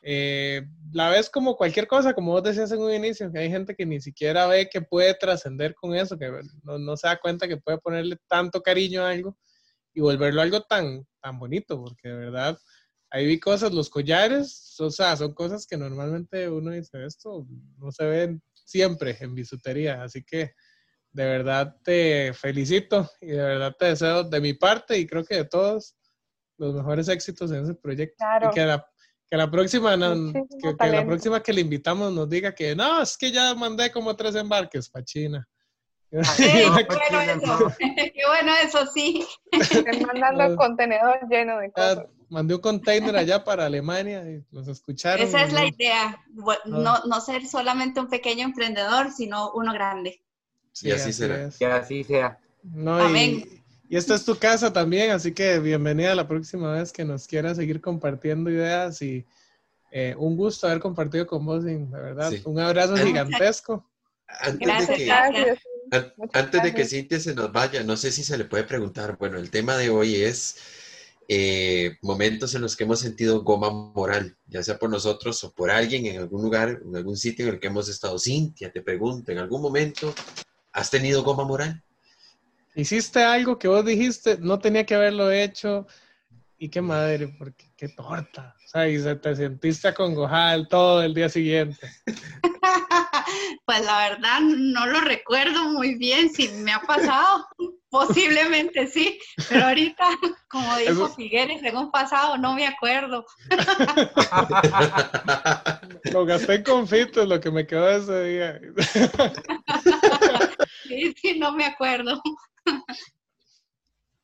[0.03, 3.75] eh, la ves como cualquier cosa, como vos decías en un inicio, que hay gente
[3.75, 6.31] que ni siquiera ve que puede trascender con eso, que
[6.63, 9.37] no, no se da cuenta que puede ponerle tanto cariño a algo
[9.97, 12.59] y volverlo algo tan, tan bonito, porque de verdad
[13.11, 17.47] ahí vi cosas, los collares, o sea, son cosas que normalmente uno dice, esto
[17.79, 20.53] no se ven siempre en bisutería, así que
[21.13, 25.37] de verdad te felicito y de verdad te deseo de mi parte y creo que
[25.37, 25.97] de todos
[26.59, 28.49] los mejores éxitos en ese proyecto Claro.
[28.49, 28.87] y que la,
[29.31, 33.01] Que la próxima, no- que, que la próxima que le invitamos nos diga que no,
[33.01, 35.49] es que ya mandé como tres embarques para China.
[36.11, 39.27] No, qué bueno qué bueno eso, sí.
[39.51, 42.07] Están mandando el contenedor lleno de Ya cosas.
[42.29, 45.27] mandé un container allá para Alemania y nos escucharon.
[45.27, 46.23] Esa es la y- idea,
[46.65, 50.23] no, no ser solamente un pequeño emprendedor, sino uno grande.
[50.73, 51.43] Sí, Y así será.
[51.47, 51.59] es.
[51.59, 52.39] Que así sea.
[52.63, 53.65] No, y, Amén.
[53.89, 57.57] y esta es tu casa también, así que bienvenida la próxima vez que nos quieras
[57.57, 59.25] seguir compartiendo ideas y
[59.91, 62.31] eh, un gusto haber compartido con vos, Sin, de verdad.
[62.31, 62.43] Sí.
[62.45, 63.89] Un abrazo gigantesco.
[64.29, 65.59] Antes Gracias, de que, gracias.
[65.91, 66.85] An- antes de que.
[66.85, 69.17] Cintia se nos vaya, no sé si se le puede preguntar.
[69.19, 70.57] Bueno, el tema de hoy es
[71.29, 75.71] eh, momentos en los que hemos sentido goma moral, ya sea por nosotros o por
[75.71, 78.19] alguien en algún lugar, en algún sitio en el que hemos estado.
[78.19, 80.15] Cintia, te pregunto, ¿en algún momento
[80.73, 81.83] has tenido goma moral?
[82.75, 85.87] Hiciste algo que vos dijiste, no tenía que haberlo hecho.
[86.59, 88.55] Y qué madre, porque qué torta.
[88.65, 91.87] O sea, y se te sentiste acongojada todo el día siguiente.
[93.67, 97.47] Pues la verdad no lo recuerdo muy bien si me ha pasado.
[97.89, 100.05] Posiblemente sí, pero ahorita,
[100.49, 103.25] como dijo Figueres, en un pasado no me acuerdo.
[106.13, 108.61] Lo gasté en confites, lo que me quedó de ese día.
[110.83, 112.21] Sí, sí, no me acuerdo.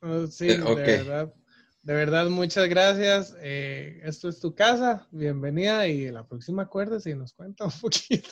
[0.00, 1.32] Oh, Sí, Eh, de verdad.
[1.82, 3.34] De verdad, muchas gracias.
[3.40, 5.08] Eh, esto es tu casa.
[5.10, 8.30] Bienvenida y la próxima acuérdese y nos cuenta un poquito.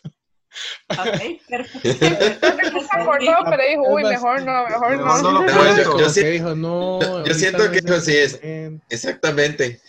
[0.89, 0.99] Ok,
[1.49, 1.89] perfecto.
[1.91, 5.05] Se acordó, pero dijo, uy, mejor no, mejor no.
[5.23, 6.99] no No, yo- dijo, no.
[7.35, 8.41] siento no que es eso sí es.
[8.89, 9.81] Exactamente.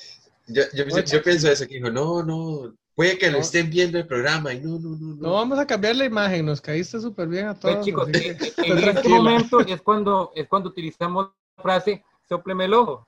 [0.48, 0.86] Yo, yo,
[1.24, 3.44] pienso eso, que dijo, no, no, puede que lo No.
[3.44, 5.16] estén viendo el programa y no, no, no, no.
[5.16, 7.76] No vamos a cambiar la imagen, nos caíste súper bien a todos.
[7.76, 12.74] Pues, chicos, en, en este momento es cuando, es cuando utilizamos la frase, sopleme el
[12.74, 13.08] ojo.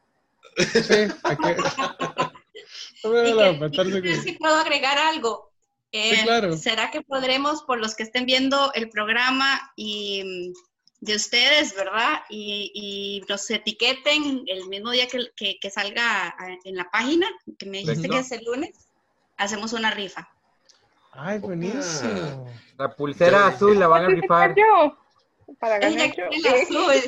[0.58, 1.08] Sí,
[3.04, 5.52] No me Y que- y que si puedo agregar algo.
[5.96, 6.58] Eh, Sí, claro.
[6.58, 10.54] ¿Será que podremos, por los que estén viendo el programa y mm,
[11.06, 12.22] de ustedes, ¿verdad?
[12.30, 17.28] Y, y nos etiqueten el mismo día que, que- que salga a- en la página,
[17.60, 18.16] que me dijiste Perfecto.
[18.16, 18.72] que es el lunes,
[19.38, 20.28] hacemos una rifa.
[21.12, 22.52] Ay, buenísimo.
[22.78, 24.56] La pulsera Ya, azul la van a rifar.
[24.56, 24.98] yo?
[25.60, 26.56] Para Ella ganar yo.
[26.56, 27.04] azul.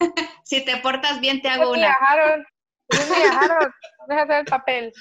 [0.44, 1.78] si te portas bien, te hago una.
[1.86, 2.44] viajaron,
[2.90, 3.72] ni viajaron.
[4.08, 4.92] Deja hacer el papel.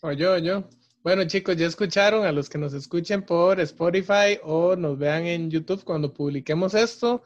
[0.00, 0.68] O yo, yo.
[1.02, 5.50] Bueno, chicos, ya escucharon a los que nos escuchen por Spotify o nos vean en
[5.50, 7.24] YouTube cuando publiquemos esto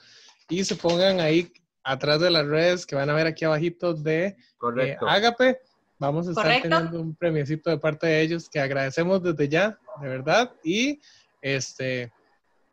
[0.48, 4.34] y se pongan ahí atrás de las redes que van a ver aquí abajito de
[4.80, 4.96] eh.
[5.06, 5.60] Ágape.
[5.98, 6.68] Vamos a estar Correcto.
[6.70, 10.54] teniendo un premiecito de parte de ellos que agradecemos desde ya, de verdad.
[10.64, 10.98] Y
[11.42, 12.10] este,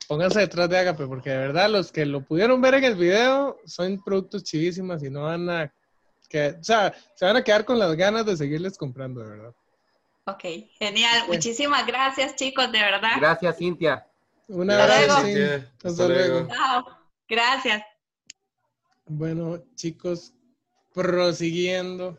[0.07, 3.59] pónganse detrás de Ágape porque de verdad los que lo pudieron ver en el video
[3.65, 5.73] son productos chivísimas y no van a,
[6.29, 9.53] que, o sea, se van a quedar con las ganas de seguirles comprando, de verdad.
[10.25, 10.43] Ok,
[10.79, 11.23] genial.
[11.27, 13.11] Muchísimas gracias, chicos, de verdad.
[13.17, 14.07] Gracias, Cintia.
[14.47, 15.05] Un Hasta abrazo.
[15.07, 15.19] luego.
[15.21, 15.25] sí.
[15.33, 15.55] Cintia.
[15.75, 16.33] Hasta Hasta luego.
[16.33, 16.47] luego.
[16.53, 16.97] Chao.
[17.27, 17.83] Gracias.
[19.05, 20.33] Bueno, chicos,
[20.93, 22.17] prosiguiendo.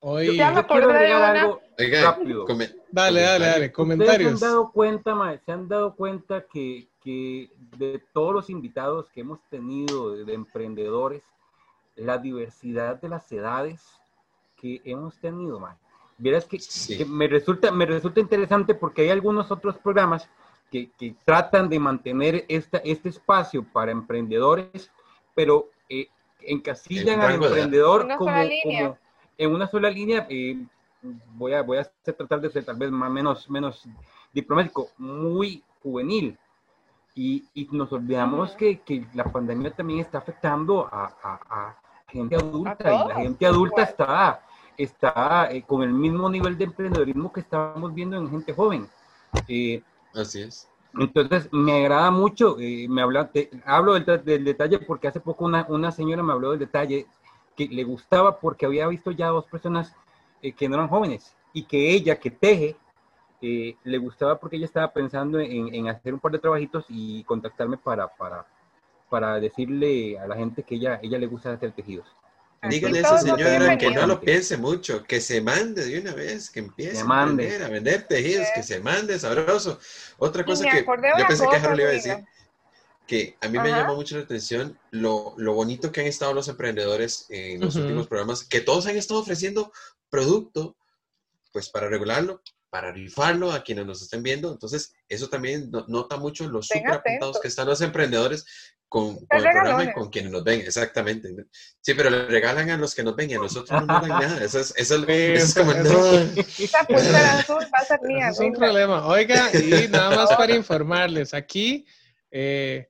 [0.00, 0.26] Hoy.
[0.26, 1.40] Yo quiero agregar una.
[1.42, 2.44] algo Oiga, rápido.
[2.44, 3.72] come- Dale, dale, dale.
[3.72, 4.38] Comentarios.
[4.38, 9.08] se han dado cuenta, mae, se han dado cuenta que, que de todos los invitados
[9.10, 11.22] que hemos tenido de, de emprendedores,
[11.96, 13.82] la diversidad de las edades
[14.56, 15.76] que hemos tenido, mae.
[16.22, 16.96] Vieras que, Sí.
[16.98, 20.28] que me resulta me resulta interesante porque hay algunos otros programas
[20.70, 24.90] que, que tratan de mantener esta, este espacio para emprendedores,
[25.34, 26.06] pero eh,
[26.40, 28.32] encasillan En al emprendedor Una como,
[28.62, 28.98] como
[29.38, 30.26] en una sola línea.
[30.30, 30.56] eh,
[31.34, 33.84] voy a voy a tratar de ser tal vez más menos menos
[34.32, 36.38] diplomático, muy juvenil.
[37.14, 41.76] Y, y nos olvidamos que, que la pandemia también está afectando a, a- a
[42.08, 46.64] gente adulta y todos, la gente adulta está, está eh, con el mismo nivel de
[46.64, 48.88] emprendedorismo que estamos viendo en gente joven.
[49.48, 49.82] Eh,
[50.14, 50.68] Así es.
[50.94, 55.66] entonces, me agrada mucho, eh, me habla, te- hablo del, detalle porque hace poco una,
[55.68, 57.06] una señora me habló del detalle
[57.56, 59.94] que le gustaba porque había visto ya dos personas
[60.42, 62.76] eh, que no eran jóvenes y que ella, que teje,
[63.40, 67.76] le gustaba porque ella estaba pensando en, en hacer un par de trabajitos y contactarme
[67.76, 68.46] para, para,
[69.10, 72.06] para decirle a la gente que ella, ella le gusta hacer tejidos.
[72.68, 76.48] Dígale a esa señora que no lo piense mucho, que se mande de una vez,
[76.48, 77.44] que empiece Se a, mande.
[77.44, 78.52] vender, a vender tejidos, Sí.
[78.54, 79.80] que se mande sabroso.
[80.18, 82.24] Otra cosa me que yo pensé que cosa, Harold iba a decir,
[83.04, 83.80] que a mí me Ajá.
[83.80, 87.82] llama mucho la atención lo, lo bonito que han estado los emprendedores en los Ujú.
[87.84, 89.72] últimos programas, que todos han estado ofreciendo
[90.08, 90.76] producto,
[91.52, 94.52] pues para regularlo, para rifarlo a quienes nos estén viendo.
[94.52, 98.46] Entonces, eso también no- nota mucho los Estén súper apuntados que están los emprendedores
[98.92, 101.34] con, con el programa y con quienes nos ven, exactamente.
[101.80, 104.08] Sí, pero le regalan a los que nos ven y a nosotros no nos dan
[104.10, 104.44] nada.
[104.44, 106.42] Eso es, eso es- eso es como, eso- no.
[106.58, 108.28] Esa pulsera azul va a ser mía.
[108.28, 109.06] Es un problema.
[109.06, 111.86] Oiga, y nada más para informarles, aquí
[112.30, 112.86] eh,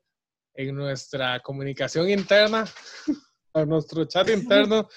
[0.54, 2.64] en nuestra comunicación interna,
[3.54, 4.88] a nuestro chat interno,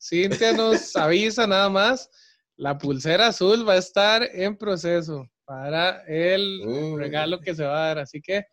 [0.00, 2.08] Cintia nos avisa nada más,
[2.56, 6.96] la pulsera azul va a estar en proceso para el Uh.
[6.96, 7.98] regalo que se va a dar.
[7.98, 8.46] Así que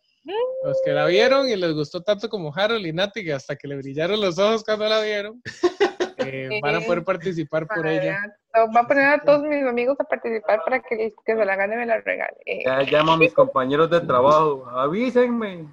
[0.64, 3.66] los que la vieron y les gustó tanto como Harold y Nati, que hasta que
[3.68, 5.42] le brillaron los ojos cuando la vieron,
[6.18, 8.18] eh, van a poder participar por ella.
[8.54, 11.76] Va a poner a todos mis amigos a participar para que, que se la gane
[11.76, 12.36] me la regale.
[12.46, 14.66] Eh, Ya llamo a mis compañeros de trabajo.
[14.70, 15.66] Avísenme.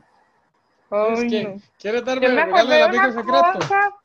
[1.11, 1.57] Es que.
[1.79, 3.59] ¿Quieres darme el me regalo del de amigo una secreto?
[3.59, 3.95] cosa,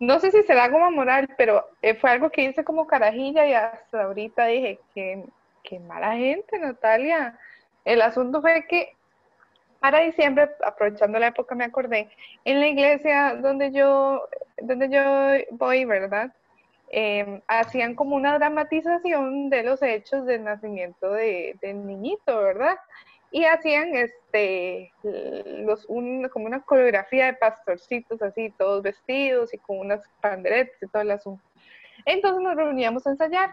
[0.00, 3.52] no sé si será como moral, pero eh, fue algo que hice como carajilla y
[3.54, 5.24] hasta ahorita dije que,
[5.62, 7.38] que mala gente, Natalia.
[7.84, 8.96] El asunto fue que
[9.80, 12.08] para diciembre, aprovechando la época, me acordé,
[12.44, 14.28] en la iglesia donde yo,
[14.60, 15.02] donde yo
[15.56, 16.32] voy, ¿verdad?
[16.90, 22.78] Eh, hacían como una dramatización de los hechos del nacimiento de, del niñito, ¿verdad?
[23.30, 29.78] y hacían este los un, como una coreografía de pastorcitos así todos vestidos y con
[29.78, 31.44] unas panderetas y todo el asunto
[32.06, 33.50] entonces nos reuníamos a ensayar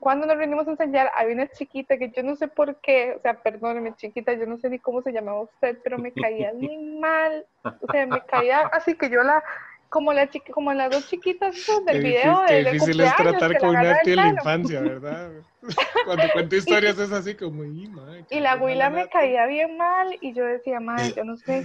[0.00, 3.20] cuando nos reunimos a ensayar había una chiquita que yo no sé por qué o
[3.20, 6.76] sea perdóneme chiquita yo no sé ni cómo se llamaba usted pero me caía muy
[7.00, 9.42] mal o sea me caía así que yo la
[9.88, 11.54] como la chiqui, como las dos chiquitas
[11.86, 15.30] del video difícil, de, difícil es tratar con una tía en la infancia, ¿verdad?
[16.04, 19.10] Cuando cuento historias es así como, "Y, madre, Y la abuela me nata".
[19.10, 21.64] caía bien mal y yo decía, madre, yo no sé.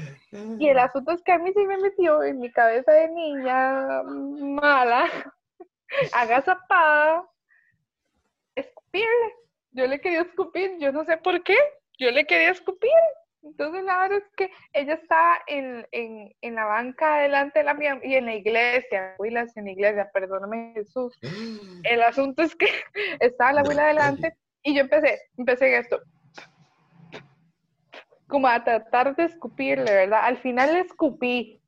[0.57, 4.03] Y el asunto es que a mí sí me metió en mi cabeza de niña
[4.03, 5.05] mala,
[6.13, 7.25] agazapada,
[9.71, 11.57] Yo le quería escupir, yo no sé por qué,
[11.97, 12.91] yo le quería escupir.
[13.41, 17.73] Entonces la verdad es que ella estaba en, en, en la banca delante de la
[17.73, 21.17] mía y en la iglesia, abuelas en la iglesia, perdóname Jesús.
[21.83, 22.67] El asunto es que
[23.19, 26.01] estaba la abuela delante y yo empecé, empecé en esto.
[28.27, 30.21] Como a tratar de escupirle, ¿verdad?
[30.23, 31.61] Al final le escupí.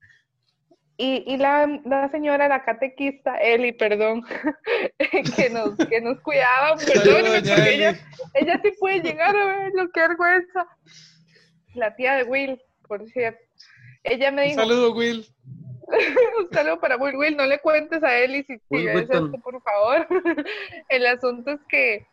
[0.97, 4.23] Y, y la, la señora, la catequista, Eli, perdón,
[5.35, 7.83] que nos, que nos cuidaba, perdóneme, porque Eli.
[7.83, 7.99] ella,
[8.33, 10.67] ella sí puede llegar a verlo, qué vergüenza.
[11.73, 13.39] La tía de Will, por cierto.
[14.03, 15.25] Ella me Un dijo, saludo, Will.
[16.39, 19.61] un saludo para Will Will, no le cuentes a y si, si ves esto, por
[19.61, 20.07] favor.
[20.89, 22.07] El asunto es que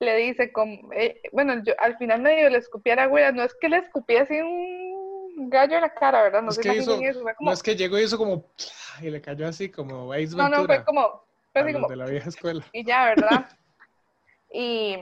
[0.00, 3.42] le dice, como, eh, bueno, yo al final medio le escupí a la abuela, no
[3.42, 4.91] es que le escupí así un
[5.36, 6.42] gallo en la cara, ¿verdad?
[6.42, 8.44] No Es se que hizo- eso, fue como, No es que llegó y hizo como
[9.00, 12.06] y le cayó así como Ace no, no, fue como, fue así como, de la
[12.06, 12.64] vieja escuela.
[12.72, 13.46] y ya, ¿verdad?
[14.52, 14.96] y,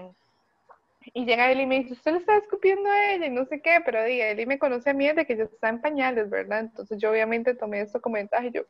[1.15, 3.61] y llega él y me dice, usted le está escupiendo a ella y no sé
[3.63, 6.31] qué, pero diga, él y me conoce a mí desde que yo estaba en pañales,
[6.31, 6.61] ¿verdad?
[6.61, 8.63] Entonces yo obviamente tomé esto como ventaja y yo,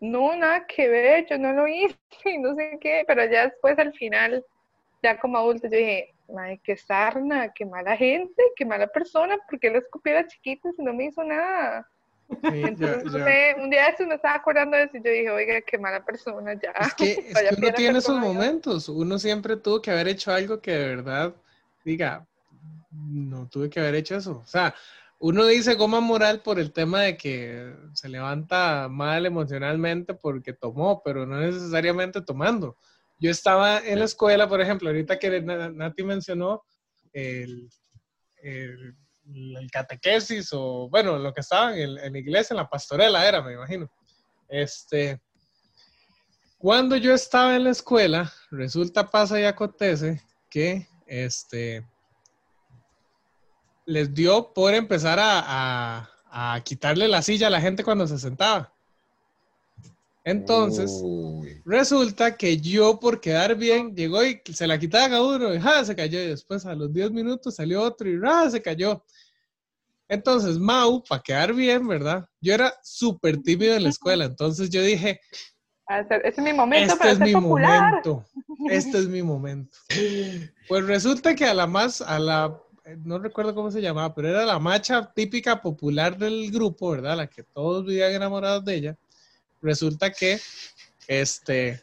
[0.00, 3.78] no, nada que ver, yo no lo hice y no sé qué, pero ya después
[3.78, 4.44] al final,
[5.02, 9.70] ya como adulto, yo dije, madre, qué sarna, qué mala gente, qué mala persona, porque
[9.70, 11.88] le escupí a la chiquita si no me hizo nada.
[12.28, 13.24] Sí, ya- Entonces, no ya.
[13.24, 16.04] sé, un día estos me estaba acordando de eso y yo dije, oiga, qué mala
[16.04, 16.72] persona, ya.
[16.72, 18.20] Es que, es que uno tiene esos ya.
[18.20, 18.88] momentos.
[18.88, 21.34] Uno siempre tuvo que haber hecho algo que de verdad
[21.84, 22.26] diga,
[22.90, 24.40] no tuve que haber hecho eso.
[24.42, 24.74] O sea,
[25.18, 31.02] uno dice goma moral por el tema de que se levanta mal emocionalmente porque tomó,
[31.02, 32.76] pero no necesariamente tomando.
[33.20, 36.62] Yo estaba en la escuela, por ejemplo, ahorita que Na- Nati mencionó
[37.12, 37.68] el,
[38.42, 38.94] el,
[39.56, 43.42] el catequesis o, bueno, lo que estaba en, en la iglesia, en la pastorela era,
[43.42, 43.90] me imagino.
[44.48, 45.20] Este,
[46.58, 51.84] cuando yo estaba en la escuela, resulta, pasa y acontece que este,
[53.86, 55.40] les dio por empezar a,
[56.00, 56.10] a-
[56.54, 58.72] a quitarle la silla a la gente cuando se sentaba.
[60.30, 61.62] Entonces, Uy.
[61.64, 65.84] resulta que yo por quedar bien, llegó y se la quitaban a uno y ¡ja!
[65.84, 66.20] se cayó.
[66.22, 68.50] Y después a los 10 minutos salió otro y ¡ra!
[68.50, 69.02] se cayó.
[70.08, 72.26] Entonces, Mau, para quedar bien, ¿verdad?
[72.40, 74.24] Yo era súper tímido en la escuela.
[74.26, 75.20] Entonces yo dije,
[75.86, 77.80] A ser- Ese es mi momento este para es ser mi popular.
[77.90, 78.24] momento.
[78.70, 79.76] Este es mi momento.
[80.68, 82.54] Pues resulta que a la más, a la,
[82.84, 87.16] eh, no recuerdo cómo se llamaba, pero era la macha típica popular del grupo, ¿verdad?
[87.16, 88.98] La que todos vivían enamorados de ella.
[89.60, 90.40] Resulta que,
[91.06, 91.82] este,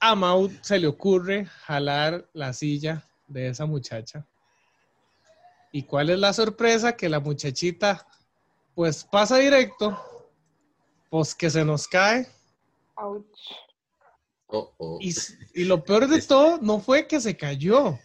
[0.00, 4.26] a Mau se le ocurre jalar la silla de esa muchacha.
[5.72, 6.96] ¿Y cuál es la sorpresa?
[6.96, 8.06] Que la muchachita,
[8.74, 9.98] pues pasa directo,
[11.10, 12.26] pues que se nos cae.
[12.96, 13.24] Ouch.
[14.46, 14.98] Oh, oh.
[15.00, 15.14] Y,
[15.54, 17.98] y lo peor de todo no fue que se cayó.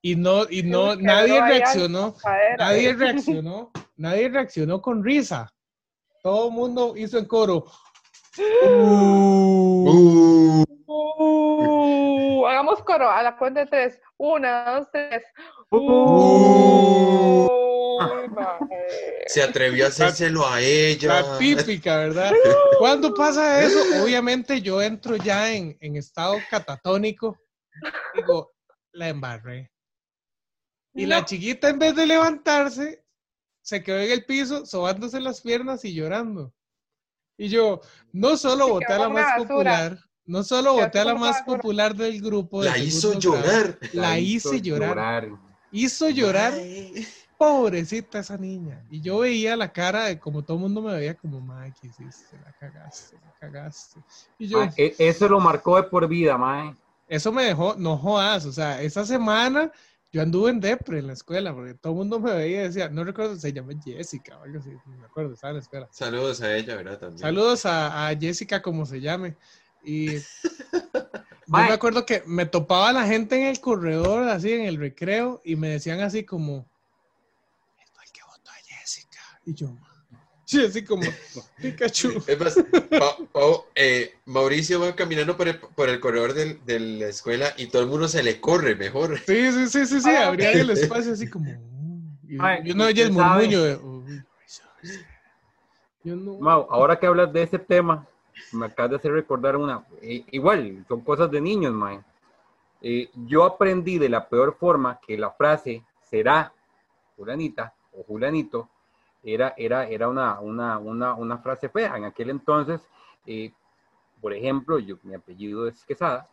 [0.00, 2.14] Y no, y no, nadie reaccionó.
[2.56, 3.72] Nadie reaccionó.
[3.96, 5.52] Nadie reaccionó con risa.
[6.22, 7.64] todo el mundo hizo en coro.
[8.36, 10.64] Uh,
[11.20, 14.00] Uh, hagamos coro a la cuenta de tres.
[14.16, 15.22] Una, dos, tres.
[15.70, 17.46] Uh.
[19.26, 21.20] Se atrevió a hacérselo a ella.
[21.20, 22.32] La típica, ¿verdad?
[22.78, 23.78] ¿Cuándo pasa eso?
[24.02, 27.36] Obviamente yo entro ya en, en estado catatónico.
[28.14, 28.52] Digo,
[28.92, 29.70] la embarré.
[30.94, 33.04] Y la chiquita, en vez de levantarse,
[33.60, 36.54] se quedó en el piso, sobándose las piernas y llorando.
[37.38, 37.80] Y yo,
[38.12, 39.48] no solo voté a la más basura.
[39.48, 41.56] popular, no solo voté a la más basura.
[41.56, 42.62] popular del grupo.
[42.62, 43.78] de La hizo llorar.
[43.92, 45.28] La hice llorar.
[45.70, 47.06] Hizo llorar Ay.
[47.38, 48.84] pobrecita esa niña.
[48.90, 51.86] Y yo veía la cara de como todo el mundo me veía como, mae, ¿qué
[51.88, 52.36] hiciste?
[52.44, 54.00] La cagaste, la cagaste.
[54.38, 56.74] Y yo, e- eso lo marcó de por vida, mae.
[57.06, 59.70] eso me dejó, no jodas, o sea, esa semana
[60.10, 62.88] yo anduve en depre en la escuela, porque todo el mundo me veía y decía,
[62.88, 65.88] no recuerdo, se llama Jessica o algo así, no me acuerdo, estaba en la escuela.
[65.90, 66.98] Saludos a ella, ¿verdad?
[66.98, 67.18] También.
[67.18, 69.36] Saludos a, a Jessica, como se llame.
[69.84, 70.22] Y yo
[71.46, 75.56] me acuerdo que me topaba la gente en el corredor, así en el recreo, y
[75.56, 76.66] me decían así como,
[77.78, 79.20] es el que votó a Jessica.
[79.44, 79.76] Y yo,
[80.48, 81.04] sí, así como,
[81.60, 82.22] Pikachu.
[82.26, 83.16] Es más, Pa-
[83.74, 87.82] eh, Mauricio va caminando por el, por el corredor del- de la escuela y todo
[87.82, 89.18] el mundo se le corre mejor.
[89.18, 93.04] Sí, sí, sí, sí, sí, Ah, el espacio así como, "Uh", Ay, yo no oía
[93.04, 94.22] el murmullo de, "Uy,
[96.02, 96.38] yo no.
[96.38, 98.06] Mau, ahora que hablas de ese tema,
[98.52, 99.84] me acabas de hacer recordar una.
[100.00, 102.00] eh, igual, son cosas de niños, mae.
[102.80, 106.52] Eh, yo aprendí de la peor forma que la frase será
[107.16, 108.68] Julanita o Julanito
[109.22, 111.96] era, era, era una, una, una, una frase fea.
[111.96, 112.80] En aquel entonces,
[113.26, 113.52] eh,
[114.20, 116.28] por ejemplo, yo, mi apellido es Quesada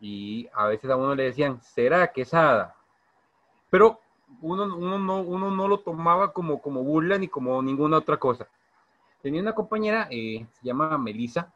[0.00, 2.74] y a veces a uno le decían, será Quesada.
[3.68, 4.00] Pero
[4.40, 8.48] uno, uno, no, uno no lo tomaba como, como burla ni como ninguna otra cosa.
[9.22, 11.52] Tenía una compañera, eh, se llama Melissa,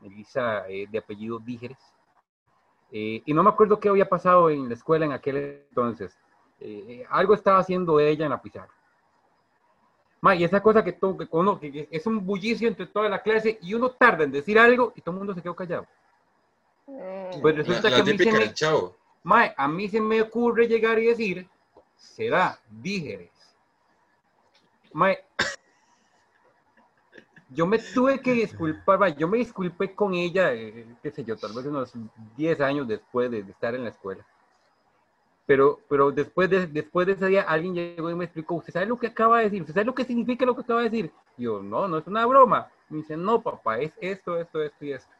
[0.00, 1.92] Melissa eh, de apellido Dígeres,
[2.92, 6.16] eh, y no me acuerdo qué había pasado en la escuela en aquel entonces.
[6.60, 8.72] Eh, eh, algo estaba haciendo ella en la pizarra.
[10.22, 13.20] Ma, y esa cosa que, todo, que, uno, que- es un bullicio entre toda la
[13.20, 15.84] clase y uno tarda en decir algo y todo el mundo se quedó callado.
[16.86, 17.40] Mm.
[17.42, 18.32] Pues resulta la que a mí, se
[19.24, 21.48] me, a mí se me ocurre llegar y decir,
[21.96, 23.30] será Dígeres.
[24.92, 25.24] Mae,
[27.50, 31.36] yo me tuve que disculpar, mae, yo me disculpé con ella, eh, qué sé yo,
[31.36, 31.92] tal vez unos
[32.36, 34.24] 10 años después de, de estar en la escuela.
[35.46, 38.86] Pero, pero después, de, después de ese día, alguien llegó y me explicó, ¿usted sabe
[38.86, 39.62] lo que acaba de decir?
[39.62, 41.12] ¿Usted sabe lo que significa lo que acaba de decir?
[41.36, 42.68] Y yo, no, no es una broma.
[42.88, 45.10] Me dice, no, papá, es esto, esto, esto y esto.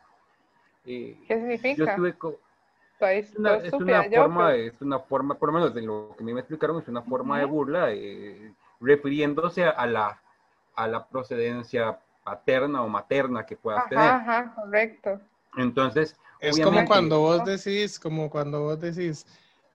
[0.87, 1.91] Eh, ¿Qué yo significa?
[1.91, 2.39] estuve co-
[2.95, 5.75] Estoy, es una, estoy es una yo, forma, pero- es una forma, por lo menos
[5.75, 7.55] de lo que a mí me explicaron, es una forma de Ujú.
[7.55, 10.21] burla, eh, refiriéndose a la,
[10.77, 14.05] a la procedencia paterna o materna que puedas tener.
[14.05, 15.21] Ajá, ajá, correcto.
[15.57, 19.27] Entonces, Es como cuando vos decís, como cuando vos decís,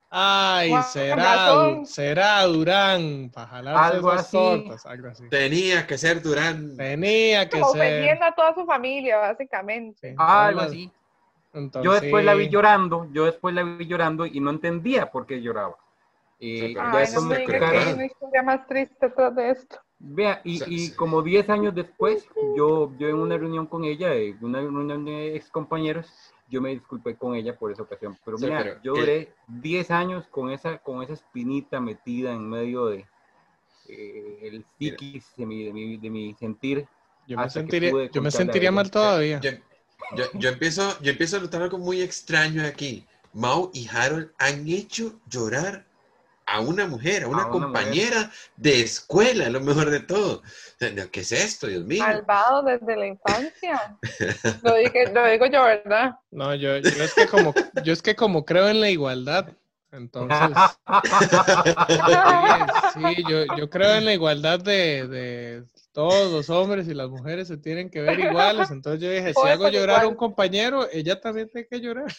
[0.09, 1.49] ay, será.
[1.53, 4.37] Du- será Durán, para jalarse Algo esas así.
[4.37, 5.29] tortas, algo así.
[5.29, 6.75] Tenía que ser Durán.
[6.77, 7.81] Tenía que Como ser.
[7.81, 10.09] ofendiendo a toda su familia, básicamente.
[10.11, 10.91] Sí, algo así.
[11.53, 12.51] entonces, Yo después la vi sí.
[12.51, 15.75] llorando, yo después la vi llorando y no entendía por qué lloraba.
[16.39, 17.93] Y Sí, Ay, no me que explicaron.
[17.95, 19.77] una historia más triste detrás de esto.
[19.99, 20.95] Vea, y, sea, y sí.
[20.95, 25.35] como 10 años después, yo, yo en una reunión con ella, en una reunión de
[25.35, 26.07] ex compañeros,
[26.49, 28.17] yo me disculpé con ella por esa ocasión.
[28.23, 32.49] Pero Sí, mira, pero yo duré 10 años con esa, con esa espinita metida en
[32.49, 33.05] medio de
[33.87, 36.87] eh, el psiquis de mi, de, mi, de mi sentir.
[37.27, 39.39] Yo me sentiría, yo me sentiría mal todavía.
[39.41, 39.51] Yo,
[40.15, 43.05] yo, yo empiezo, yo empiezo a notar algo muy extraño aquí.
[43.33, 45.86] Mau y Harold han hecho llorar
[46.47, 50.41] a una mujer, a una, A una compañera de escuela, lo mejor de todo.
[51.11, 52.03] ¿Qué es esto, Dios mío?
[52.03, 53.97] Malvado desde la infancia.
[54.63, 56.15] Lo, dije- lo digo yo, ¿verdad?
[56.31, 59.49] No, yo, yo es que como, yo es que como creo en la igualdad,
[59.91, 60.57] entonces,
[62.93, 67.09] sí, sí, yo, yo creo en la igualdad de, de todos los hombres y las
[67.09, 70.87] mujeres se tienen que ver iguales, entonces yo dije, si hago llorar a un compañero,
[70.91, 72.13] ella también tiene que llorar.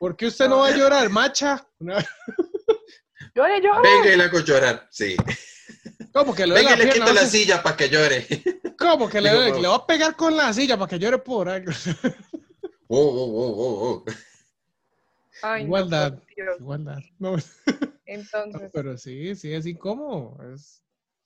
[0.00, 1.62] ¿Por qué usted no va a llorar, macha?
[1.78, 1.94] No,
[3.34, 3.82] Llore, llore.
[3.82, 5.14] Venga y la hago llorar, sí.
[6.10, 8.26] ¿Cómo que le Venga le quito la silla para que llore.
[8.78, 9.30] ¿Cómo que le.
[9.30, 11.70] Le voy a pegar con la silla para que llore por algo.
[12.88, 14.04] Oh, oh, oh, oh, oh.
[15.42, 16.18] Ay, no, Igualdad.
[16.58, 16.98] Igualdad.
[17.18, 17.36] No,
[18.06, 20.82] Entonces, pero sí, sí, así como es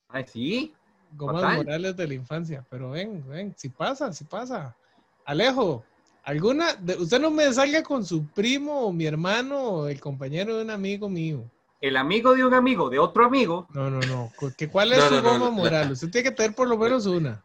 [0.08, 0.74] Ay, sí.
[1.12, 2.66] gomas morales de la infancia.
[2.68, 4.76] Pero ven, ven, si pasa, si pasa.
[5.24, 5.84] Alejo,
[6.24, 10.56] alguna, de- usted no me salga con su primo o mi hermano o el compañero
[10.56, 11.44] de un amigo mío.
[11.80, 13.68] el amigo de un amigo de otro amigo.
[13.74, 14.32] No, no, no.
[14.56, 15.92] ¿Que ¿Cuál es No, su no, no, goma no, moral?
[15.92, 17.42] Usted tiene que tener por lo menos una.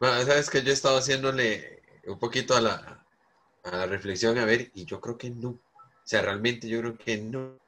[0.00, 3.06] Bueno, sabes que yo he estado haciéndole un poquito a la,
[3.64, 5.50] a la reflexión, a ver, y yo creo que no.
[5.50, 5.60] O
[6.04, 7.61] sea, realmente yo creo que no.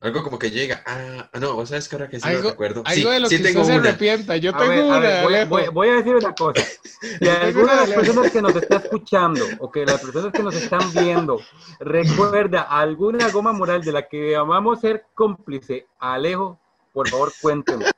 [0.00, 2.50] Algo como que llega, ah, ah, no, vos sabes que ahora que sí Algo, lo
[2.50, 2.82] recuerdo.
[2.84, 3.88] algo Sí, de lo sí que tengo usted se una.
[3.88, 4.36] arrepienta.
[4.36, 5.48] Yo A tengo ver, a una, ver, voy, Alejo.
[5.50, 6.62] voy- voy a decir una cosa.
[6.62, 10.54] Si alguna de las personas que nos está escuchando o que las personas que nos
[10.54, 11.40] están viendo
[11.80, 16.60] recuerda alguna goma moral de la que amamos ser cómplice Alejo,
[16.92, 17.88] por favor cuéntenos.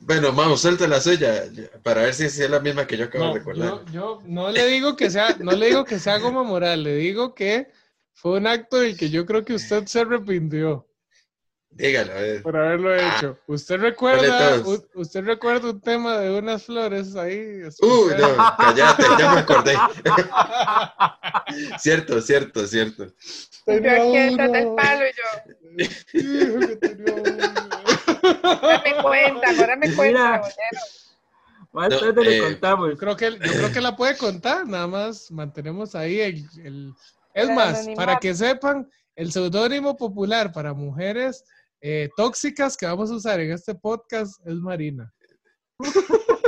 [0.00, 1.44] Bueno, Mau, suelta la suya
[1.84, 3.68] para ver si es la misma que yo acabo No, de recordar.
[3.68, 6.96] yo, yo no le digo que sea, no le digo que sea goma moral, le
[6.96, 7.70] digo que
[8.14, 10.86] fue un acto del que yo creo que usted se arrepintió
[11.74, 12.42] Dígalo, a ver.
[12.42, 13.38] por haberlo Ah, hecho.
[13.46, 17.38] ¿Usted ¿cuál recuerda, u- usted recuerda un tema de unas flores ahí?
[17.38, 18.18] Uy, especiales?
[18.18, 19.74] no, cállate, ya me acordé.
[21.78, 23.06] cierto, cierto, cierto.
[23.06, 23.12] Yo
[23.64, 24.76] Tenía aquí detrás del uno.
[24.76, 27.42] palo y yo, Hijo, que tenía uno.
[28.62, 30.42] dame cuenta, ahora me cuenta.
[31.72, 32.90] Más No, tarde le eh, contamos.
[32.90, 36.46] Yo creo que, yo creo que la puede contar, nada más mantenemos ahí el...
[36.62, 36.92] el-
[37.34, 41.44] Es El más, para que sepan, el seudónimo popular para mujeres
[41.80, 45.12] eh, tóxicas que vamos a usar en este podcast es Marina.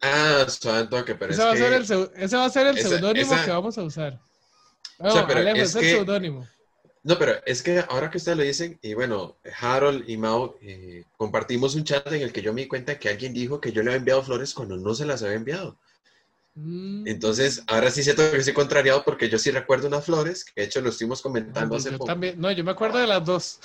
[0.00, 1.58] Ah, suave toque, pero Ese es va, a que...
[1.58, 4.20] ser el, ese va a ser el seudónimo esa- que vamos a usar.
[5.00, 6.46] No, O sea, pero Alejo, es es el que- seudónimo.
[7.02, 11.04] No, pero es que ahora que ustedes lo dicen, y bueno, Harold y Mao eh,
[11.16, 13.82] compartimos un chat en el que yo me di cuenta que alguien dijo que yo
[13.82, 15.78] le había enviado flores cuando no se las había enviado.
[16.60, 20.60] Mm, Entonces, ahora sí siento que estoy contrariado porque yo sí recuerdo unas flores, que
[20.60, 22.08] de hecho lo estuvimos comentando pues hace yo poco.
[22.08, 23.60] también, no, yo me acuerdo de las dos.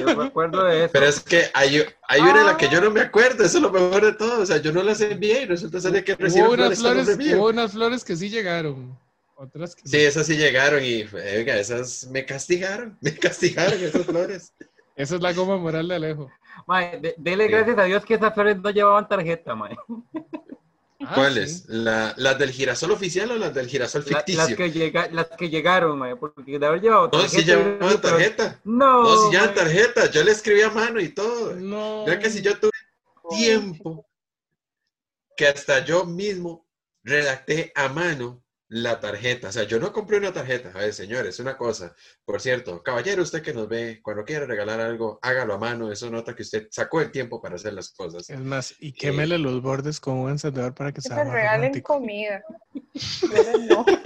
[0.00, 0.92] Yo me acuerdo de eso.
[0.94, 3.62] Pero es que hay, hay una en la que yo no me acuerdo, eso es
[3.62, 4.40] lo mejor de todo.
[4.40, 7.48] O sea, yo no las envié y resulta ser que recién Hubo unas, flores hubo
[7.50, 8.98] unas flores que sí llegaron,
[9.36, 9.90] otras que no.
[9.90, 14.52] Sí, esas sí llegaron y, oiga, esas me castigaron, me castigaron esas flores.
[14.96, 16.30] Esa es la goma moral de Alejo.
[16.66, 17.50] Mae, de- dele Sí.
[17.52, 19.76] gracias a Dios que esas flores no llevaban tarjeta, mae.
[21.10, 21.58] Ah, ¿Cuáles?
[21.60, 21.64] sí.
[21.68, 24.42] La- ¿Las del girasol oficial o las del girasol La- ficticio?
[24.42, 27.28] las, que llega, las que llegaron, mae, porque de haber llevado No, tarjeta.
[27.38, 28.60] si llevaban tarjeta.
[28.64, 29.64] No, No, si llevaban mae.
[29.64, 30.10] tarjeta.
[30.10, 31.54] Yo le escribí a mano y todo.
[31.54, 32.06] No.
[32.06, 32.72] Ya que si yo tuve
[33.30, 34.06] tiempo
[35.36, 36.66] que hasta yo mismo
[37.02, 39.48] redacté a mano la tarjeta.
[39.48, 40.70] O sea, yo no compré una tarjeta.
[40.74, 41.94] A ver, señores, una cosa.
[42.24, 45.90] Por cierto, caballero, usted que nos ve, cuando quiere regalar algo, hágalo a mano.
[45.90, 48.28] Eso nota que usted sacó el tiempo para hacer las cosas.
[48.28, 51.94] Es más, y quémele los bordes con un encendedor para que se más regalen romántico.
[51.94, 52.42] comida.
[53.68, 53.84] No.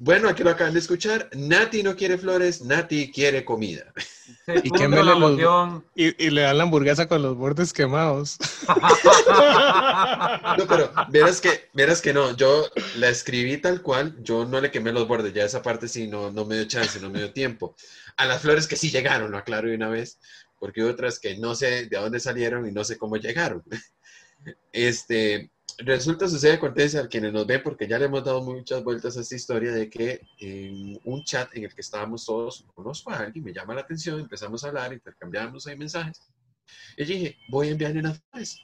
[0.00, 1.28] Bueno, aquí lo acaban de escuchar.
[1.34, 3.92] Nati no quiere flores, Nati quiere comida.
[4.64, 5.84] Y puso que me la le los- emoción.
[5.94, 8.38] Y, y le dan la hamburguesa con los bordes quemados.
[10.58, 12.64] No, pero verás que, verás que no, yo
[12.96, 16.30] la escribí tal cual, yo no le quemé los bordes, ya esa parte sí no,
[16.32, 17.76] no me dio chance, no me dio tiempo.
[18.16, 20.18] A las flores que sí llegaron, lo aclaro de una vez,
[20.58, 23.62] porque hay otras que no sé de dónde salieron y no sé cómo llegaron.
[24.70, 29.16] Este, resulta, sucede, acontece a quienes nos ven, porque ya le hemos dado muchas vueltas
[29.16, 33.18] a esta historia de que en un chat en el que estábamos todos, conozco a
[33.18, 36.20] alguien, me llama la atención, empezamos a hablar, intercambiamos ahí mensajes.
[36.96, 38.60] Y dije, voy a enviarle unas flores.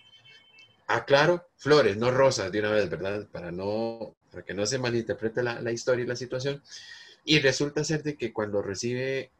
[0.87, 3.27] Aclaro, flores, no rosas de una vez, ¿verdad?
[3.31, 6.63] Para, no, para que no se malinterprete la, historia y la situación.
[7.25, 9.31] Y resulta ser de que cuando recibe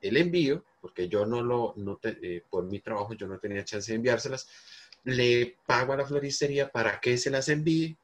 [0.00, 1.74] el envío, porque yo no lo,
[2.04, 4.48] eh, por mi trabajo yo no tenía chance de enviárselas,
[5.04, 7.96] le pago a la floristería para que se las envíe.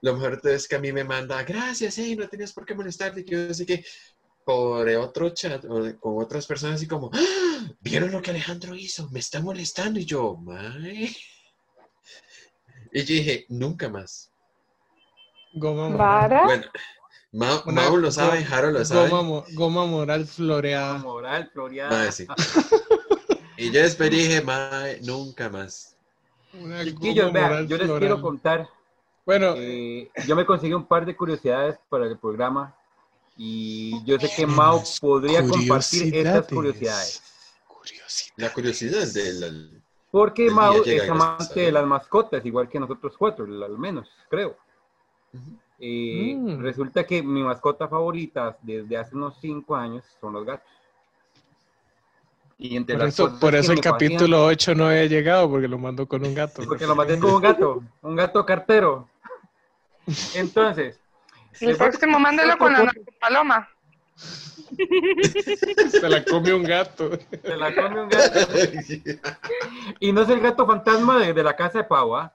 [0.00, 3.24] Lo mejor es que a mí me manda, gracias, hey, no tenías por qué molestarte,
[3.24, 3.84] que qué,
[4.44, 7.52] por otro chat o con otras personas así como, "¡Ah!
[7.80, 9.08] ¿vieron lo que Alejandro hizo?
[9.10, 10.00] Me está molestando.
[10.00, 11.14] Y yo, mae.
[12.92, 14.31] Y yo dije, nunca más.
[15.54, 15.98] Goma moral.
[15.98, 16.44] ¿Vara?
[16.44, 16.64] Bueno,
[17.32, 19.08] Ma- Una Mau lo sabe, Harold lo sabe.
[19.08, 20.98] Goma, mo- goma moral floreada.
[20.98, 22.12] Moral, floreada.
[22.12, 22.26] Sí.
[23.56, 25.94] Y yo después dije, mae, nunca más.
[26.54, 28.00] Una Chiquillos, goma vean, moral yo les floral.
[28.00, 28.68] quiero contar.
[29.24, 32.74] Bueno, eh, yo me conseguí un par de curiosidades para el programa
[33.36, 37.22] y yo sé que Mau podría compartir estas curiosidades.
[37.68, 38.34] Curiosidad.
[38.36, 39.80] La curiosidad de la...
[40.10, 44.56] Porque Mau es amante de las mascotas, igual que nosotros cuatro, al menos, creo.
[45.78, 46.60] Eh, Mm.
[46.60, 50.68] Resulta que mi mascota favorita desde hace unos cinco años son los gatos.
[52.56, 56.06] Y entre Por las eso, por el capítulo 8 no había llegado, porque lo mandó
[56.06, 56.62] con un gato.
[56.64, 59.08] Porque lo maté con un gato, un gato cartero.
[60.34, 61.00] Entonces,
[61.60, 63.68] El próximo mándelo con la paloma.
[65.90, 67.10] Se la come un gato.
[67.42, 68.40] se la come un gato.
[70.00, 72.32] Y no es el gato fantasma de, de la casa de Pau, ¿ah?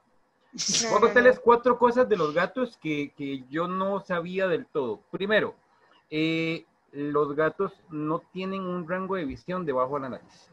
[0.90, 5.02] Voy a contarles cuatro cosas de los gatos que, que yo no sabía del todo.
[5.12, 5.56] Primero,
[6.10, 10.50] eh, los gatos no tienen un rango de visión debajo de la nariz.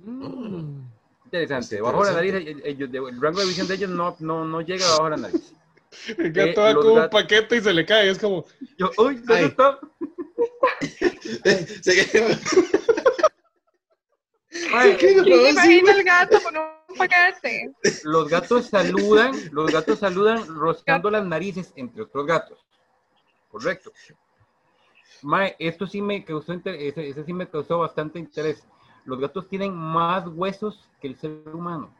[0.00, 0.80] Mm.
[1.24, 2.34] Interesante, Es debajo de la nariz,
[2.64, 5.52] ellos- el rango de visión de ellos no, no, no llega debajo de la nariz.
[6.18, 8.10] El gato Eh, va los con un gatos- paquete y se le cae.
[8.10, 8.44] Es como,
[8.76, 9.44] Yo, uy, ¿dónde Ay.
[9.46, 9.78] está?
[11.82, 12.36] Se-
[14.70, 15.14] Mae, ¿Qué?
[15.14, 16.62] ¿Quién se imagina el gato con un
[18.04, 22.64] los gatos saludan, los gatos saludan roscando las narices entre otros gatos.
[23.50, 23.92] Correcto.
[25.22, 28.66] Mae, esto sí me causó ese, ese sí me causó bastante interés.
[29.04, 31.90] Los gatos tienen más huesos que el ser humano.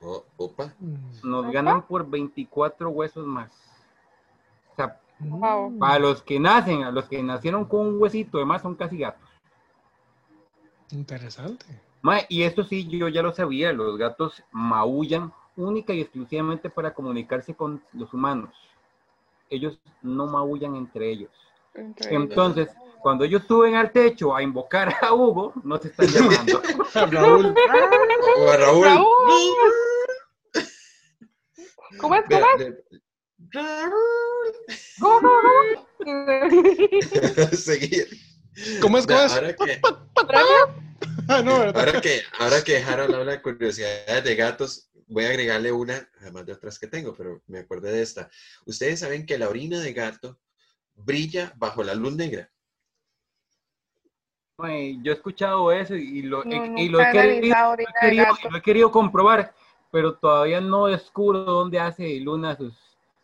[0.00, 0.74] Oh, opa.
[1.22, 3.52] Nos ganan por 24 huesos más.
[4.72, 5.78] O sea, Wow.
[5.78, 9.28] para los que nacen, a los que nacieron con un huesito, además son casi gatos.
[10.90, 11.80] Interesante.
[12.02, 16.92] Mae, y esto sí, yo ya lo sabía, los gatos maullan única y exclusivamente para
[16.92, 18.50] comunicarse con los humanos.
[19.48, 21.30] Ellos no maullan entre ellos.
[21.74, 22.68] Entre- Entonces,
[23.00, 26.60] cuando ellos suben al techo a invocar a Hugo, no se están llamando.
[27.10, 27.54] Raúl.
[28.38, 28.84] O a Raúl.
[28.84, 29.06] Raúl.
[32.00, 32.24] ¿Cómo es?
[32.28, 32.74] ¿Cómo es?
[35.00, 35.30] ¿Cómo, cómo,
[35.98, 37.46] cómo?
[37.52, 38.06] Seguir.
[38.80, 39.06] ¿Cómo es?
[39.06, 39.32] ¿Cómo es?
[39.32, 39.80] Ahora que,
[41.38, 41.88] Ah, no, ¿verdad?
[41.88, 46.46] ahora que, ahora que Harold habla de curiosidades de gatos, voy a agregarle una, además
[46.46, 48.30] de otras que tengo, pero me acordé de esta.
[48.66, 50.38] Ustedes saben que la orina de gato
[50.94, 52.50] brilla bajo la luz negra.
[54.58, 57.56] Mae, yo he escuchado eso y lo, No, y lo he, querido,
[58.00, 59.54] querido- lo he querido comprobar,
[59.90, 62.74] pero todavía no descubro dónde hace Luna sus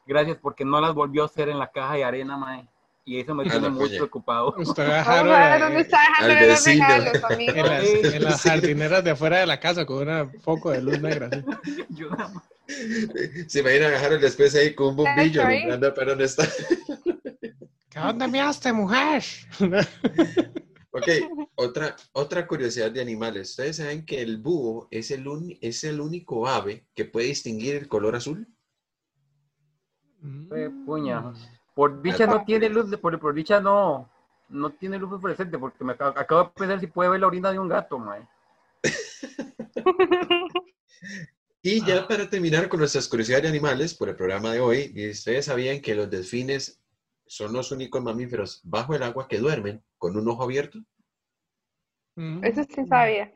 [0.06, 2.66] gracias porque no las volvió a hacer en la caja de arena, mae.
[3.08, 4.54] Y eso me Ah, tiene muy preocupado.
[4.58, 7.52] Usted va a Vamos a ver dejar dónde eh, está dejando los regalos, en, amigo.
[7.66, 11.30] las, en las jardineras de afuera de la casa con un foco de luz negra.
[11.32, 11.42] así.
[11.90, 12.44] Yo nada más-
[13.46, 16.46] Se imaginan a Harold después ahí con un bombillo, alumbrando para dónde está.
[17.88, 19.24] ¿Qué dónde measte, mujer?
[20.90, 21.06] Ok,
[21.54, 23.50] otra, otra curiosidad de animales.
[23.50, 27.74] ¿Ustedes saben que el búho es el, uni- es el único ave que puede distinguir
[27.76, 28.46] el color azul?
[30.54, 31.32] Eh, puña.
[31.78, 34.10] Por dicha no tiene luz, de- por, por dicha no,
[34.48, 37.52] no tiene luz fluorescente porque me acabo, acabo de pensar si puede ver la orina
[37.52, 38.26] de un gato, mae.
[41.62, 45.08] Y ya para terminar con nuestras curiosidades de animales por el programa de hoy, y
[45.10, 46.80] ustedes sabían que los delfines
[47.28, 50.80] son los únicos mamíferos bajo el agua que duermen con un ojo abierto.
[52.16, 52.44] Mm.
[52.44, 53.32] Eso sí sabía.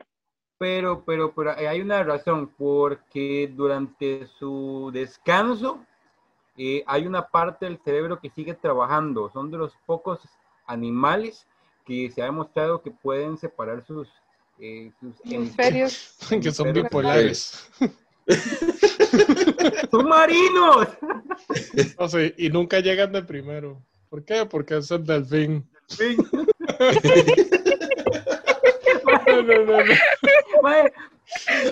[0.57, 5.85] Pero, pero, pero hay una razón, porque durante su descanso
[6.57, 9.29] eh, hay una parte del cerebro que sigue trabajando.
[9.31, 10.19] Son de los pocos
[10.67, 11.47] animales
[11.85, 14.07] que se ha demostrado que pueden separar sus,
[14.59, 16.17] eh, sus Hemisferios.
[16.41, 17.69] que son bipolares.
[19.91, 20.87] ¡Submarinos!
[21.97, 23.81] O sea, y nunca llegan de primero.
[24.09, 24.45] ¿Por qué?
[24.45, 25.67] Porque es el delfín.
[29.25, 29.83] No, no, no, no.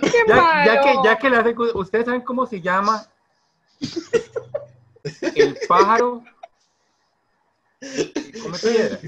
[0.02, 3.06] ¡Qué ya, ya que, ya que ustedes saben cómo se llama
[5.36, 6.24] el pájaro
[8.44, 9.00] come piedra.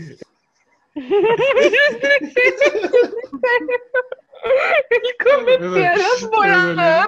[4.90, 7.08] El come piedras volador.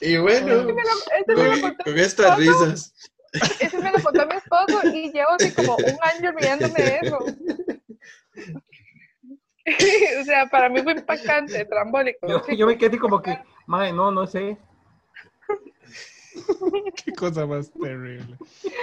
[0.00, 2.92] Y bueno, me lo- ese me con, lo con estas risas,
[3.60, 7.18] ese me lo contó mi esposo y llevo así como un año riéndome de eso.
[10.20, 12.26] o sea, para mí fue impactante, trambólico.
[12.28, 14.56] Yo, yo me quedé como que, madre, no, no sé.
[17.04, 18.36] Qué cosa más terrible.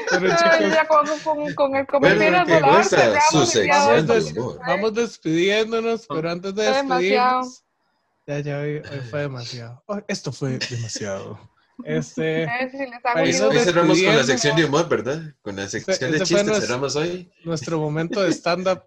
[0.10, 2.40] Pero Ay, chicos, ya con, con, con el comer Bueno,
[2.78, 3.46] gusta cerramos hoy.
[3.46, 4.34] sección de des-
[4.68, 7.64] vamos despidiéndonos, pero antes de despedirnos.
[8.26, 9.84] Ya, ya, hoy, hoy fue demasiado.
[9.86, 11.38] Oh, esto fue demasiado.
[11.84, 12.48] Este,
[13.16, 13.52] Hoy video.
[13.52, 15.22] cerramos con la sección de humor, ¿verdad?
[15.42, 17.32] Con la sección Ese- de ese fue chistes cerramos hoy.
[17.44, 18.84] nuestro momento de stand-up.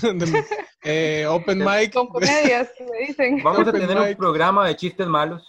[0.00, 0.44] De-
[0.84, 1.92] eh, open mic.
[1.92, 3.42] Con comedias, me dicen.
[3.42, 4.16] Vamos a Open tener un mic.
[4.16, 5.42] programa de chistes malos.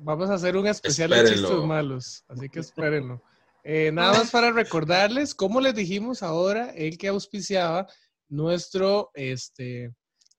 [0.00, 1.48] Vamos a hacer un especial de Espérenlo.
[1.48, 3.22] chistes malos, así que espérenlo.
[3.62, 7.86] Eh, nada más para recordarles, como les dijimos ahora, el que auspiciaba
[8.28, 9.92] nuestro este,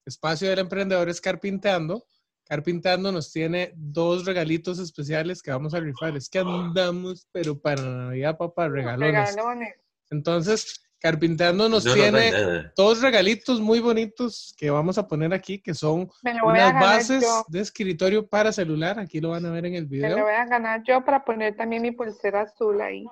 [0.06, 2.06] espacio del emprendedor es Carpintando.
[2.46, 6.18] Carpintando nos tiene dos regalitos especiales que vamos a rifar.
[6.18, 9.30] Es que andamos, pero para Navidad, papá, regalones.
[9.36, 9.76] Regalones.
[10.10, 12.74] Entonces, Carpintando nos No, no, no hay tiene nada.
[12.78, 17.44] dos regalitos muy bonitos que vamos a poner aquí, que son Me unas bases yo.
[17.48, 19.00] de escritorio para celular.
[19.00, 20.18] Aquí lo van a ver en el Me video.
[20.20, 23.04] lo voy a ganar yo para poner también mi pulsera azul ahí.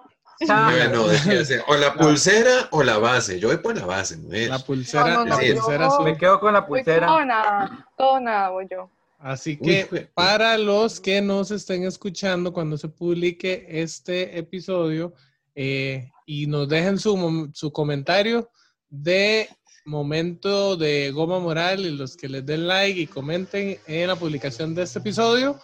[0.47, 3.39] Bueno, decía, o la pulsera o la base.
[3.39, 4.49] Yo voy por la base, mujer.
[4.49, 6.05] La pulsera, No, no, la no, pulsera azul.
[6.05, 7.07] Me quedo con la pulsera.
[7.07, 8.89] todo nada, todo nada voy yo.
[9.17, 15.13] Así que para los que nos estén escuchando cuando se publique este episodio
[15.55, 18.51] eh, y nos dejen su, su comentario
[18.87, 19.49] de
[19.83, 24.75] momento de Goma Moral y los que les den like y comenten en la publicación
[24.75, 25.59] de este episodio,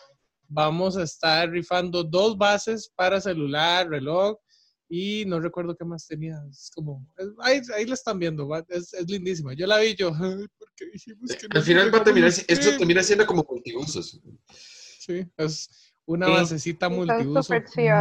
[0.47, 4.38] vamos a estar rifando dos bases para celular, reloj
[4.89, 6.36] y no recuerdo qué más tenía.
[6.49, 9.53] Es como, es- ahí, ahí la están viendo, es, es lindísima.
[9.53, 12.30] Yo la vi yo, ay, ¿por qué dijimos que no Al final va a terminar,
[12.30, 14.20] esto termina siendo como multiusos.
[14.99, 15.70] Sí, es
[16.07, 16.32] una Sí.
[16.34, 17.53] basecita multiuso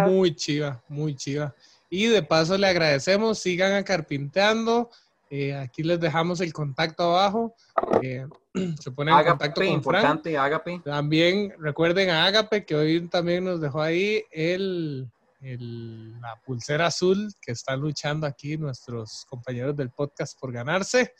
[0.06, 1.54] muy chiva, muy chiva.
[1.96, 4.90] Y de paso le agradecemos, sigan a Carpinteando.
[5.30, 7.54] eh, aquí les dejamos el contacto abajo.
[8.02, 8.26] eh,
[8.80, 10.80] se ponen en contacto con importante, Ágape.
[10.84, 15.08] También recuerden a Agape que hoy también nos dejó ahí el,
[15.40, 21.12] el- la pulsera azul que están luchando aquí nuestros compañeros del podcast por ganarse.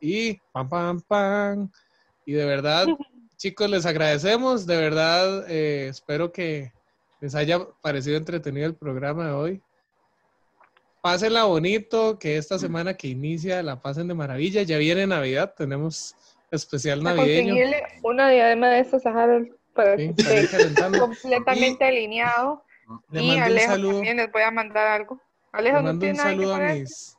[0.00, 1.70] Y pam, pam, pam.
[2.24, 2.86] Y de verdad,
[3.36, 4.64] chicos, les agradecemos.
[4.66, 6.72] De verdad, eh, espero que
[7.20, 9.62] les haya parecido entretenido el programa de hoy.
[11.06, 14.62] Pásenla bonito, que esta semana que inicia la pasen de maravilla.
[14.64, 16.16] Ya viene Navidad, tenemos
[16.50, 17.50] especial A navideño.
[17.54, 22.64] conseguirle una diadema de estas a Harold para Sí, que esté completamente alineado.
[23.12, 23.92] Le y mando un Alejo saludo.
[23.92, 25.20] también les voy a mandar algo.
[25.52, 27.16] Alejo Le no mando tiene un nada que saludo a mis.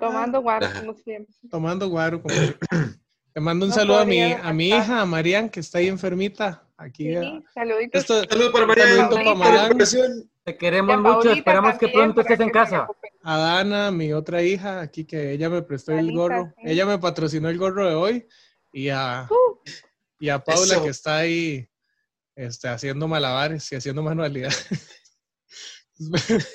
[0.00, 1.34] Tomando guaro, como siempre.
[1.48, 2.20] Tomando guaro.
[2.20, 2.68] como siempre.
[3.36, 5.86] Le mando un No saludo a mi, a mi hija, a Marian, que está ahí
[5.86, 6.64] enfermita.
[6.76, 7.14] Aquí.
[7.14, 8.00] Sí, saluditos.
[8.00, 8.96] Esto, Saludos para Mariana.
[8.96, 9.84] Saludito para Mariana.
[10.44, 12.86] Te queremos mucho, Paulita esperamos que pronto estés en que casa.
[13.22, 16.46] a Dana, mi otra hija, aquí que ella me prestó el gorro.
[16.56, 16.62] sí.
[16.64, 18.28] Ella me patrocinó el gorro de hoy.
[18.72, 19.58] Y a, Uh.
[20.18, 20.82] y a Paula, Eso.
[20.84, 21.68] que está ahí
[22.36, 24.66] este, haciendo malabares y haciendo manualidades.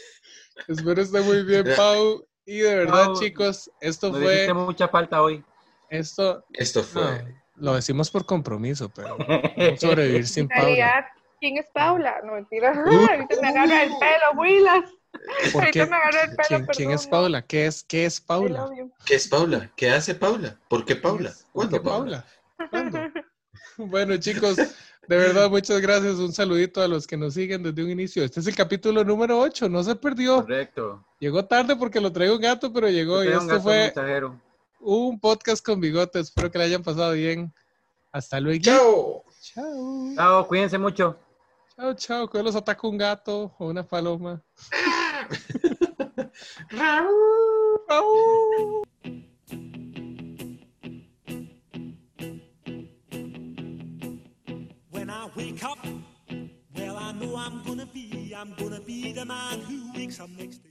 [0.67, 2.25] espero, esté muy bien, Pau.
[2.45, 4.53] Y de verdad, Pau, chicos, esto Nos fue.
[4.53, 5.43] mucha falta hoy.
[5.89, 7.23] Esto, Esto fue.
[7.23, 9.25] no, lo decimos por compromiso, pero no
[9.77, 11.07] sobrevivir sin Paula.
[11.45, 12.21] ¿Quién es Paula?
[12.23, 12.71] No, mentira.
[12.71, 12.89] Uh.
[13.11, 14.89] Ahorita me agarra el pelo, Willas.
[15.53, 15.85] ¿Por Ahorita qué?
[15.91, 17.41] me agarra el pelo, ¿Quién, quién es Paula?
[17.43, 18.67] ¿Qué es, qué es Paula?
[19.05, 19.71] ¿Qué es Paula?
[19.75, 20.57] ¿Qué hace Paula?
[20.67, 21.29] ¿Por qué Paula?
[21.29, 22.25] ¿Por ¿Cuándo qué Paula?
[22.71, 22.99] ¿Cuándo?
[23.77, 26.15] Bueno, chicos, de verdad, muchas gracias.
[26.15, 28.23] Un saludito a los que nos siguen desde un inicio.
[28.23, 30.37] Este es el capítulo número 8, no se perdió.
[30.37, 31.05] Correcto.
[31.19, 33.23] Llegó tarde porque lo traigo un gato, pero llegó.
[33.23, 34.41] Y este fue mensajero.
[34.79, 36.21] un podcast con bigote.
[36.21, 37.53] Espero que le hayan pasado bien.
[38.13, 38.61] Hasta luego.
[38.63, 39.23] ¡Chao!
[39.41, 40.13] Chao.
[40.15, 41.19] Chao, cuídense mucho.
[41.77, 42.27] Chao, chao.
[42.29, 44.41] Que los ataca un gato o una paloma.
[46.71, 48.83] Chao.
[54.91, 55.77] When I wake up,
[56.75, 60.39] well, I know I'm gonna be, I'm gonna be the man who wakes up next
[60.39, 60.61] to you.